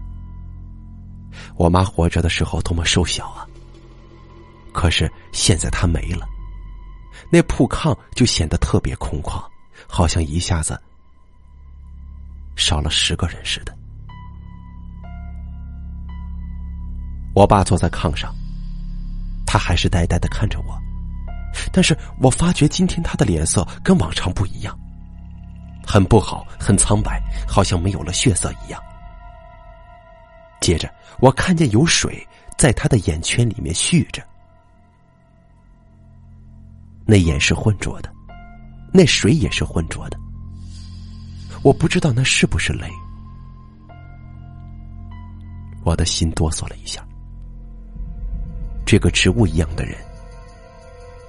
[1.56, 3.48] 我妈活着的时候多么瘦小啊！
[4.72, 6.28] 可是现在她没了，
[7.32, 9.44] 那铺炕就显得特别空旷，
[9.88, 10.80] 好像一下子
[12.56, 13.76] 少了十个人似的。
[17.34, 18.32] 我爸坐在炕上，
[19.48, 20.80] 他还是呆呆的看着我，
[21.74, 24.78] 但是我发觉今天他的脸色跟往常不一样，
[25.88, 28.84] 很不好，很苍白，好像没有了血色一样。
[30.60, 32.28] 接着，我看见有水
[32.58, 34.22] 在他的眼圈里面蓄着，
[37.06, 38.14] 那眼是浑浊的，
[38.92, 40.20] 那水也是浑浊的。
[41.64, 42.90] 我不知道那是不是泪，
[45.84, 47.02] 我的心哆嗦了一下。
[48.86, 49.98] 这个植物一样的人，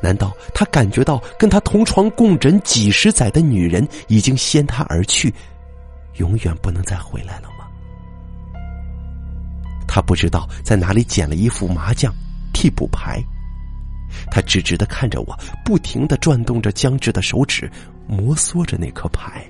[0.01, 5.35] 难道他感觉到跟他同床共枕几十载的女人已经先他而去，
[6.19, 7.67] 永远不能再回来了吗？
[9.87, 12.15] 他不知道在哪里捡了一副麻将
[12.53, 13.21] 替补牌，
[14.31, 17.71] 他直直的看着我，不停的转动着僵直的手指，
[18.07, 19.45] 摩挲着那颗牌。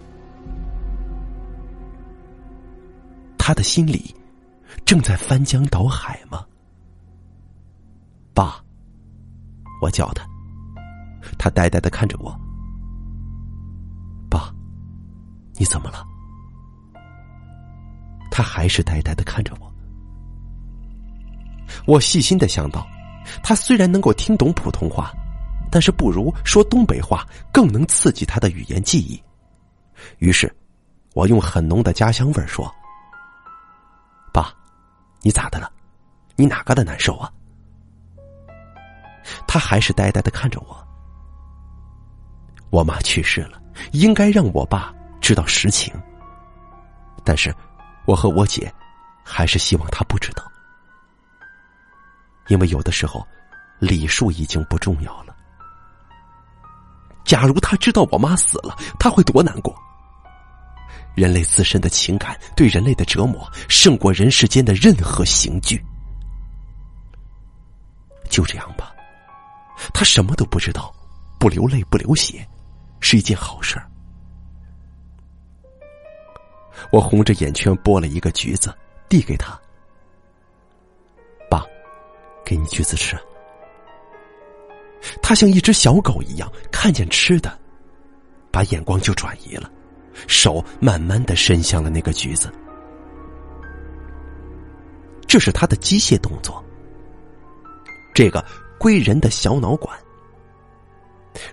[3.36, 4.14] 他的心里
[4.84, 6.44] 正在翻江倒海吗？
[8.34, 8.62] 爸，
[9.80, 10.27] 我叫他，
[11.39, 12.36] 他呆呆的看着我。
[14.28, 14.53] 爸，
[15.55, 16.05] 你怎么了？
[18.30, 19.72] 他还是呆呆的看着我。
[21.86, 22.86] 我细心的想到，
[23.43, 25.12] 他虽然能够听懂普通话，
[25.70, 29.22] 但是不如说东北话更能刺激他的语言记忆。
[30.18, 30.55] 于是，
[31.14, 32.72] 我用很浓的家乡味说
[34.32, 34.53] ：“爸，
[35.22, 35.70] 你咋的了？
[36.36, 37.32] 你哪嘎的难受啊？”
[39.47, 40.88] 他还是呆呆的看着我。
[42.70, 43.60] 我妈去世了，
[43.92, 45.92] 应该让我爸知道实情，
[47.24, 47.54] 但是
[48.06, 48.72] 我和我姐
[49.24, 50.42] 还是希望他不知道。
[52.48, 53.26] 因为有的时候，
[53.78, 55.36] 礼数已经不重要了。
[57.24, 59.74] 假如他知道我妈死了，他会多难过。
[61.14, 65.84] 人类自身的情感对人类的折磨，胜过人世间的任何刑具。
[68.30, 68.94] 就这样吧，
[69.92, 70.94] 他什么都不知道，
[71.38, 72.48] 不流泪不流血，
[73.01, 73.86] 是一件好事儿。
[76.90, 78.72] 我红着眼圈剥了一个橘子，
[79.09, 79.59] 递给他。
[81.51, 81.64] 爸
[82.44, 83.18] 给你橘子吃，
[85.20, 87.59] 他像一只小狗一样，看见吃的，
[88.51, 89.70] 把眼光就转移了，
[90.26, 92.53] 手慢慢的伸向了那个橘子。
[95.26, 96.64] 这是他的机械动作。
[98.14, 98.44] 这个
[98.78, 99.98] 归人的小脑管。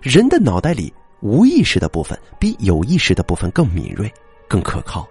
[0.01, 0.93] 人的脑袋里
[1.25, 4.13] 无意识的部分比有意识的部分更敏锐、
[4.47, 5.07] 更可靠。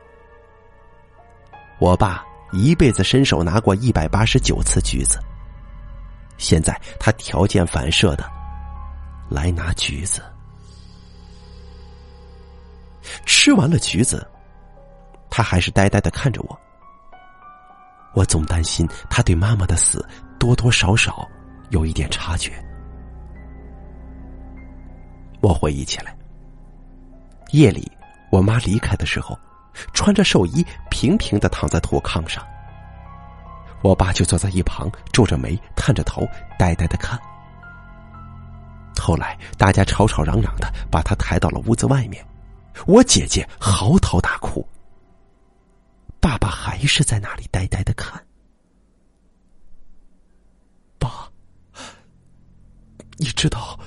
[1.81, 5.19] 我爸一辈子伸手拿过一百八十九次橘子。
[6.39, 8.31] 现在他条件反射的
[9.29, 10.23] 来拿橘子，
[13.27, 14.25] 吃完了橘子，
[15.29, 16.57] 他还是呆呆的看着我。
[18.15, 20.09] 我总担心他对妈妈的死
[20.39, 21.29] 多多少少
[21.71, 22.53] 有一点察觉。
[25.45, 26.17] 我回忆起来，
[27.51, 27.87] 夜里
[28.31, 29.39] 我妈离开的时候，
[29.93, 32.43] 穿着寿衣，平平的躺在土炕上。
[33.83, 36.27] 我爸就坐在一旁，皱着眉，探着头，
[36.59, 37.21] 呆呆的看。
[38.99, 42.27] 后来大家吵吵嚷嚷的，把他抬到了屋子外面。
[42.87, 44.67] 我姐姐嚎啕大哭，
[46.21, 48.19] 爸爸还是在那里呆呆的看。
[50.99, 51.31] 爸，
[53.19, 53.79] 你知道，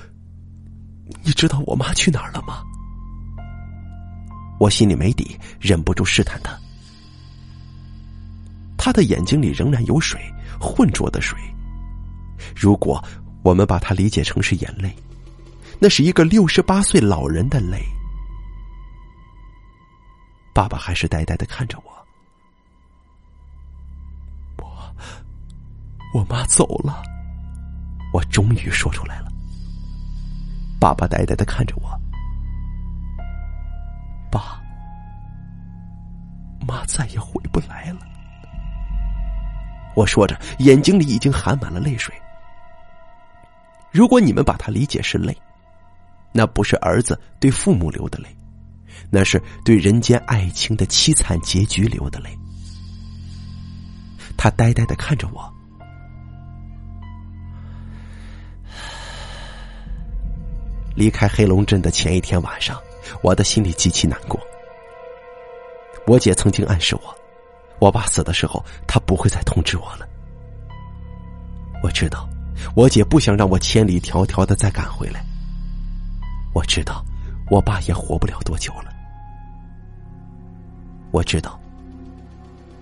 [1.28, 2.62] 你知道我妈去哪儿了吗？
[4.58, 6.58] 我心里没底，忍不住试探他。
[8.78, 10.18] 他的眼睛里仍然有水，
[10.58, 11.38] 浑浊的水。
[12.56, 13.04] 如果
[13.42, 14.90] 我们把它理解成是眼泪，
[15.78, 17.84] 那是一个六十八岁老人的泪。
[20.54, 21.92] 爸爸还是呆呆的看着我。
[24.64, 24.96] 我，
[26.14, 27.02] 我妈走了。
[28.14, 29.27] 我终于说出来了。
[30.80, 31.90] 爸爸呆呆的看着我。
[34.30, 34.60] 爸，
[36.66, 38.00] 妈再也回不来了。
[39.94, 42.14] 我说着，眼睛里已经含满了泪水。
[43.90, 45.36] 如果你们把它理解是泪，
[46.30, 48.28] 那不是儿子对父母流的泪，
[49.10, 52.30] 那是对人间爱情的凄惨结局流的泪。
[54.36, 55.52] 他呆呆的看着我。
[60.98, 62.76] 离开黑龙镇的前一天晚上，
[63.22, 64.36] 我的心里极其难过。
[66.08, 67.14] 我姐曾经暗示我，
[67.78, 70.08] 我爸死的时候，他不会再通知我了。
[71.84, 72.28] 我知道，
[72.74, 75.24] 我姐不想让我千里迢迢的再赶回来。
[76.52, 77.04] 我知道，
[77.48, 78.92] 我爸也活不了多久了。
[81.12, 81.60] 我知道，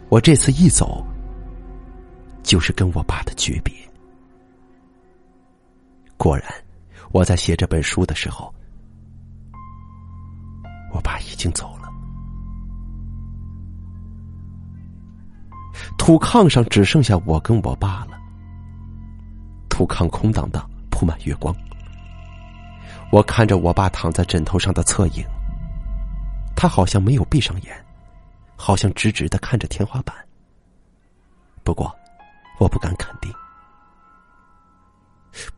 [0.08, 1.04] 我这次一走，
[2.42, 3.74] 就是跟我爸的诀别。
[6.16, 6.50] 果然，
[7.12, 8.52] 我在写这本书的时候，
[10.92, 11.88] 我爸已经走了。
[15.98, 18.18] 土炕上只剩下我跟我爸了。
[19.68, 21.54] 土炕空荡荡，铺满月光。
[23.12, 25.24] 我看着我爸躺在枕头上的侧影，
[26.56, 27.84] 他好像没有闭上眼，
[28.56, 30.14] 好像直直的看着天花板。
[31.62, 31.94] 不过，
[32.58, 33.32] 我不敢肯定。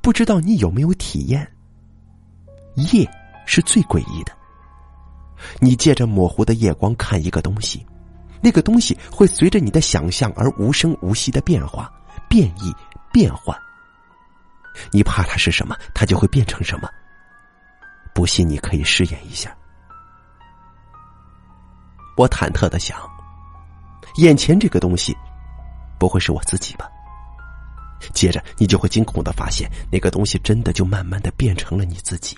[0.01, 1.51] 不知道你有没有体验？
[2.93, 3.09] 夜
[3.47, 4.33] 是最诡异的。
[5.61, 7.87] 你借着模糊的夜光看一个东西。
[8.41, 11.93] 那个东西会随着你的想象而无声无息的变化、
[12.29, 12.73] 变异、
[13.13, 13.57] 变换。
[14.93, 16.89] 你怕它是什么，它就会变成什么。
[18.15, 19.53] 不信，你可以试验一下。
[22.17, 22.97] 我忐忑的想，
[24.19, 25.17] 眼前这个东西
[25.99, 26.89] 不会是我自己吧？
[28.12, 32.37] 接着，你就会惊恐的发现，那个东西真的就慢慢的变成了你自己。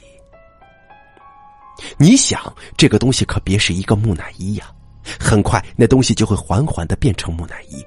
[1.97, 4.70] 你想，这个东西可别是一个木乃伊呀！
[5.19, 7.82] 很快，那东西就会缓缓的变成木乃伊。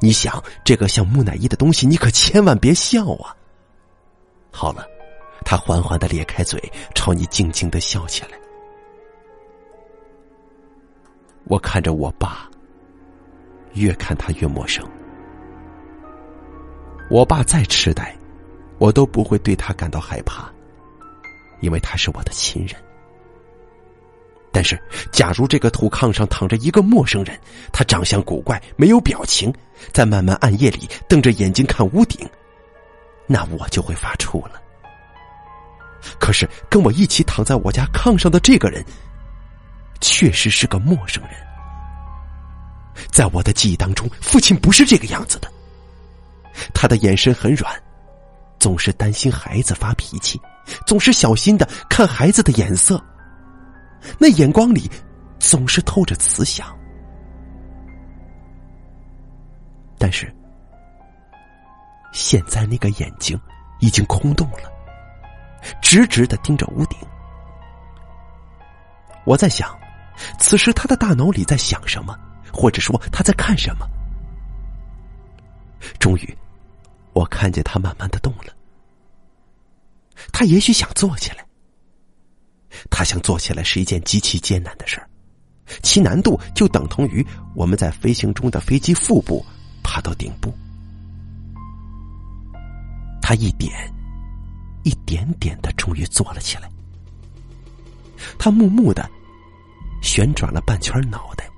[0.00, 3.34] 你想，这个像木乃伊的东西，你可千万别笑啊！
[4.50, 4.86] 好了，
[5.44, 6.60] 他缓缓的咧开嘴，
[6.94, 8.38] 朝你静静的笑起来。
[11.44, 12.48] 我看着我爸，
[13.74, 14.86] 越看他越陌生。
[17.10, 18.16] 我爸再痴呆，
[18.78, 20.50] 我都不会对他感到害怕，
[21.60, 22.74] 因为他是我的亲人。
[24.50, 27.38] 但是，假如这个土炕上躺着一个陌生人，
[27.72, 29.52] 他长相古怪，没有表情，
[29.92, 32.24] 在漫漫暗夜里瞪着眼睛看屋顶，
[33.26, 34.62] 那我就会发怵了。
[36.20, 38.84] 可是，跟我一起躺在我家炕上的这个人，
[40.00, 41.32] 确实是个陌生人。
[43.10, 45.52] 在我的记忆当中，父亲不是这个样子的。
[46.72, 47.72] 他的眼神很软，
[48.58, 50.40] 总是担心孩子发脾气，
[50.86, 53.02] 总是小心的看孩子的眼色。
[54.18, 54.90] 那眼光里
[55.38, 56.66] 总是透着慈祥，
[59.98, 60.32] 但是
[62.12, 63.38] 现在那个眼睛
[63.80, 64.70] 已经空洞了，
[65.80, 66.98] 直直的盯着屋顶。
[69.24, 69.74] 我在想，
[70.38, 72.14] 此时他的大脑里在想什么，
[72.52, 73.88] 或者说他在看什么？
[75.98, 76.38] 终于，
[77.14, 78.52] 我看见他慢慢的动了，
[80.32, 81.46] 他也许想坐起来。
[82.90, 85.08] 他想坐起来是一件极其艰难的事儿，
[85.82, 87.24] 其难度就等同于
[87.54, 89.46] 我们在飞行中的飞机腹部
[89.82, 90.52] 爬到顶部。
[93.22, 93.72] 他一点
[94.82, 96.68] 一点点的，终于坐了起来。
[98.38, 99.08] 他木木的
[100.02, 101.48] 旋转了半圈脑袋，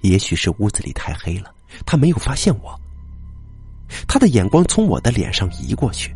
[0.00, 1.54] 也许是屋子里太黑了，
[1.86, 2.78] 他没有发现我。
[4.06, 6.14] 他的眼光从我的脸上移过去。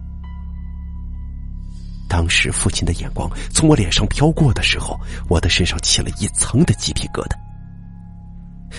[2.08, 7.36] 当时父亲的眼光从我脸上飘过的时候，我的身上起了一层的鸡皮疙瘩。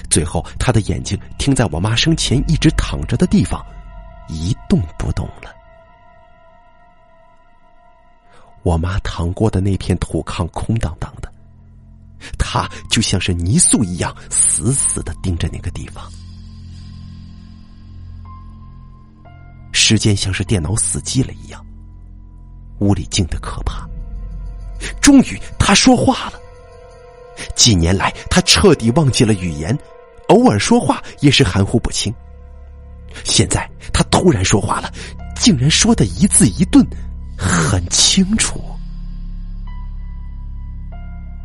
[0.09, 3.63] 最后，他的眼睛停在我妈生前一直躺着的地方，
[4.27, 5.53] 一动不动了。
[8.63, 11.31] 我妈躺过的那片土炕空荡荡的，
[12.37, 16.03] 他就像是泥塑一样，死死的盯着那个地方。
[19.89, 21.65] 时间像是电脑死机了一样。
[22.77, 23.89] 屋里静的可怕。
[25.01, 26.33] 终于，他说话了。
[27.55, 29.75] 几年来，他彻底忘记了语言，
[30.27, 32.13] 偶尔说话也是含糊不清。
[33.23, 34.93] 现在，他突然说话了，
[35.35, 36.85] 竟然说的一字一顿，
[37.35, 38.61] 很清楚。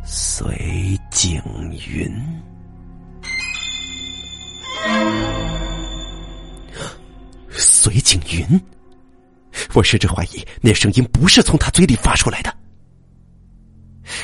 [0.05, 1.41] 随景
[1.89, 2.07] 云，
[7.57, 8.61] 随景云。
[9.73, 12.53] 我甚至怀疑那声音不是从他嘴里发出来的。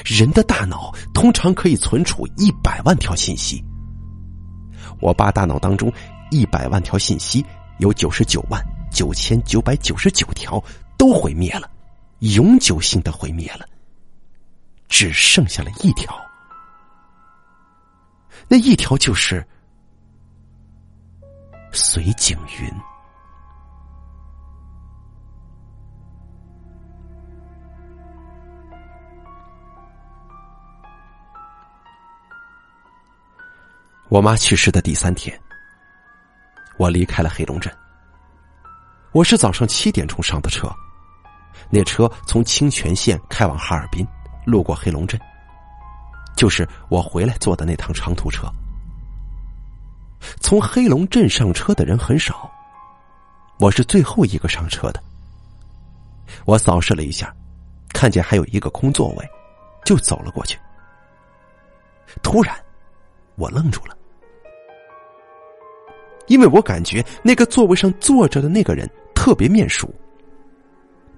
[0.05, 3.63] 人的大脑通常可以存储一百万条信息，
[4.99, 5.91] 我爸大脑当中
[6.29, 7.43] 一百万条信息
[7.79, 10.63] 有九十九万九千九百九十九条
[10.97, 11.69] 都毁灭了，
[12.19, 13.65] 永久性的毁灭了，
[14.87, 16.13] 只剩下了一条。
[18.47, 19.45] 那一条就是
[21.71, 22.90] 随景云。
[34.11, 35.39] 我妈去世的第三天，
[36.75, 37.73] 我离开了黑龙镇。
[39.13, 40.69] 我是早上七点钟上的车，
[41.69, 44.05] 那车从清泉县开往哈尔滨，
[44.45, 45.17] 路过黑龙镇。
[46.35, 48.51] 就是我回来坐的那趟长途车。
[50.41, 52.51] 从黑龙镇上车的人很少，
[53.59, 55.01] 我是最后一个上车的。
[56.43, 57.33] 我扫视了一下，
[57.93, 59.25] 看见还有一个空座位，
[59.85, 60.59] 就走了过去。
[62.21, 62.53] 突然，
[63.35, 63.95] 我愣住了。
[66.27, 69.93] 因为我感觉那个座位上坐着的那个人特别面熟，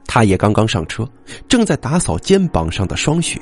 [0.05, 1.07] 他也刚刚上车，
[1.47, 3.39] 正在打扫肩膀上的霜雪。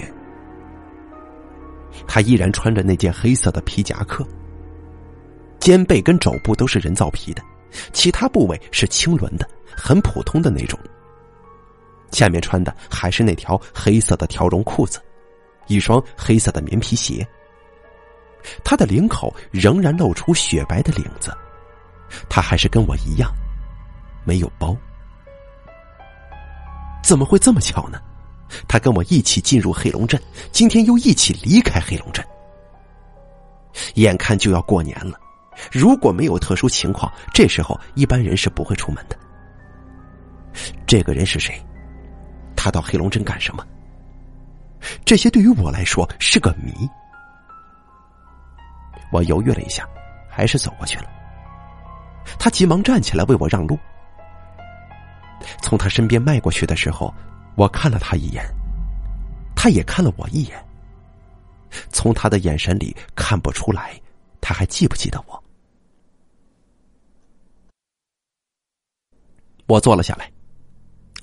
[2.07, 4.25] 他依然穿着那件黑色的皮夹克，
[5.59, 7.41] 肩背跟肘部都是人造皮的，
[7.93, 10.79] 其他部位是青纶的，很普通的那种。
[12.11, 14.99] 下面穿的还是那条黑色的条绒裤子，
[15.67, 17.25] 一双黑色的棉皮鞋。
[18.63, 21.31] 他的领口仍然露出雪白的领子。
[22.29, 23.31] 他还是跟我一样，
[24.23, 24.75] 没有包。
[27.03, 27.99] 怎么会这么巧呢？
[28.67, 30.21] 他跟我一起进入黑龙镇，
[30.51, 32.25] 今天又一起离开黑龙镇。
[33.95, 35.17] 眼看就要过年了，
[35.71, 39.17] 如果没有特殊情况，这时候一般人是不会出门的。
[40.85, 41.59] 这个人是谁？
[42.55, 43.65] 他到黑龙镇干什么？
[45.05, 46.73] 这些对于我来说是个谜。
[49.11, 49.87] 我犹豫了一下，
[50.29, 51.05] 还是走过去了。
[52.39, 53.77] 他急忙站起来为我让路。
[55.61, 57.13] 从他身边迈过去的时候，
[57.55, 58.43] 我看了他一眼，
[59.55, 60.63] 他也看了我一眼。
[61.89, 63.99] 从他的眼神里看不出来，
[64.39, 65.43] 他还记不记得我。
[69.67, 70.29] 我坐了下来，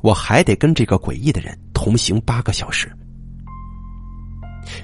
[0.00, 2.90] 我还得跟这个诡异的人同行八个小时。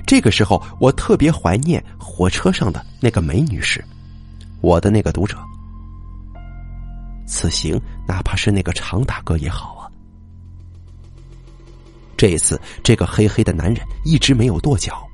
[0.07, 3.83] 这个时候，我特别怀念火车上的那个梅女士，
[4.61, 5.39] 我的那个读者。
[7.27, 9.91] 此行哪怕是那个常大哥也好啊。
[12.17, 15.07] 这一次，这个黑黑的男人一直没有跺脚。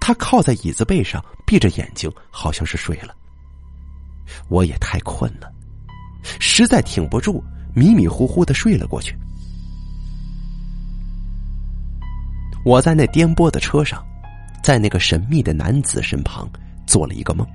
[0.00, 3.14] 他靠在椅子背上，闭着眼睛，好像是睡了。
[4.48, 5.52] 我也太困了，
[6.38, 7.42] 实在挺不住，
[7.74, 9.14] 迷迷糊糊的睡了过去。
[12.64, 14.06] 我在那颠簸的车上，
[14.62, 16.48] 在那个神秘的男子身旁
[16.86, 17.46] 做了一个梦。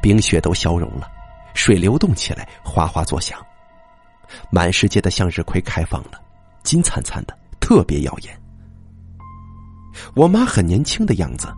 [0.00, 1.10] 冰雪都消融了，
[1.54, 3.38] 水流动起来，哗哗作响。
[4.50, 6.20] 满世界的向日葵开放了，
[6.62, 8.40] 金灿灿的，特别耀眼。
[10.14, 11.48] 我妈很年轻的样子，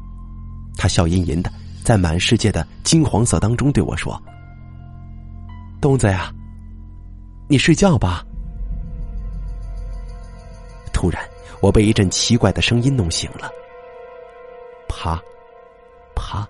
[0.76, 1.52] 她笑吟吟的，
[1.84, 4.20] 在满世界的金黄色当中对我说
[5.80, 6.32] ：“东子呀，
[7.48, 8.24] 你睡觉吧。”
[10.92, 11.22] 突然，
[11.60, 13.50] 我被一阵奇怪的声音弄醒了，
[14.88, 15.20] 啪，
[16.14, 16.48] 啪。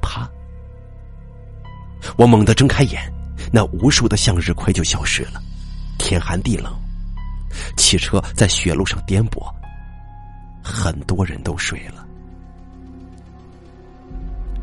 [0.00, 0.30] 啪
[2.18, 3.00] 我猛地睁开眼，
[3.52, 5.40] 那无数的向日葵就消失了。
[5.98, 6.76] 天寒地冷，
[7.76, 9.40] 汽车在雪路上颠簸，
[10.60, 12.04] 很多人都睡了。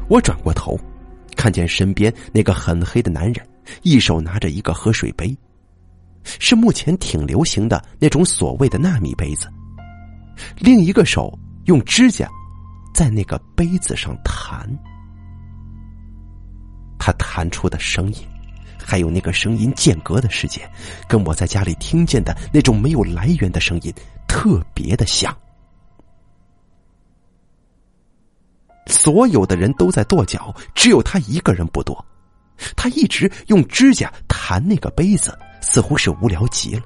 [0.09, 0.77] 我转过头，
[1.37, 3.47] 看见身边那个很黑的男人，
[3.83, 5.33] 一手拿着一个喝水杯，
[6.25, 9.47] 是目前挺流行的那种所谓的纳米杯子，
[10.57, 12.27] 另一个手用指甲
[12.93, 14.69] 在那个杯子上弹。
[17.05, 18.27] 他弹出的声音，
[18.83, 20.67] 还有那个声音间隔的时间，
[21.07, 23.93] 跟我在家里听见的那种没有来源的声音
[24.27, 25.31] 特别的像。
[28.87, 31.95] 所有的人都在跺脚，只有他一个人不跺。
[32.75, 36.81] 他一直用指甲弹那个杯子，似乎是无聊极了。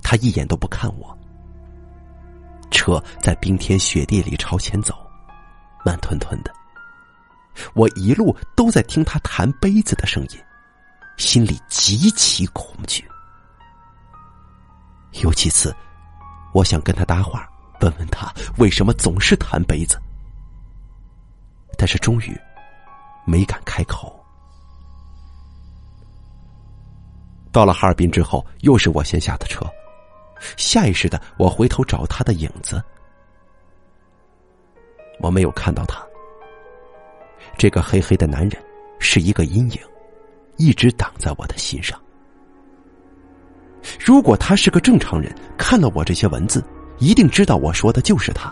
[0.00, 1.18] 他一眼都不看我。
[2.70, 4.94] 车在冰天雪地里朝前走，
[5.84, 6.54] 慢吞吞的。
[7.74, 10.38] 我一路都在听他弹杯子的声音，
[11.16, 13.06] 心里极其恐惧。
[15.22, 15.74] 有几次，
[16.54, 17.48] 我想跟他搭话，
[17.80, 20.00] 问问他为什么总是弹杯子，
[21.76, 22.40] 但是终于
[23.26, 24.16] 没敢开口。
[27.52, 29.66] 到了哈尔滨之后，又是我先下的车，
[30.56, 32.80] 下意识的我回头找他的影子，
[35.18, 36.00] 我没有看到他。
[37.60, 38.52] 这个黑黑的男人
[38.98, 39.78] 是一个阴影，
[40.56, 42.00] 一直挡在我的心上。
[43.98, 46.64] 如果他是个正常人，看了我这些文字，
[47.00, 48.50] 一定知道我说的就是他。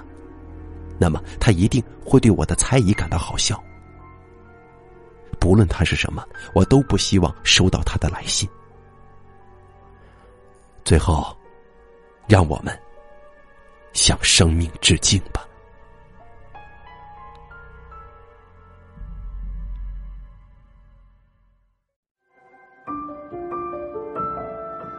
[0.99, 3.59] 那么他一定会对我的猜疑感到好笑。
[5.41, 6.23] 不论他是什么，
[6.53, 8.47] 我都不希望收到他的来信。
[10.85, 11.35] 最后，
[12.27, 12.79] 让我们
[13.95, 15.48] 向生命致敬吧。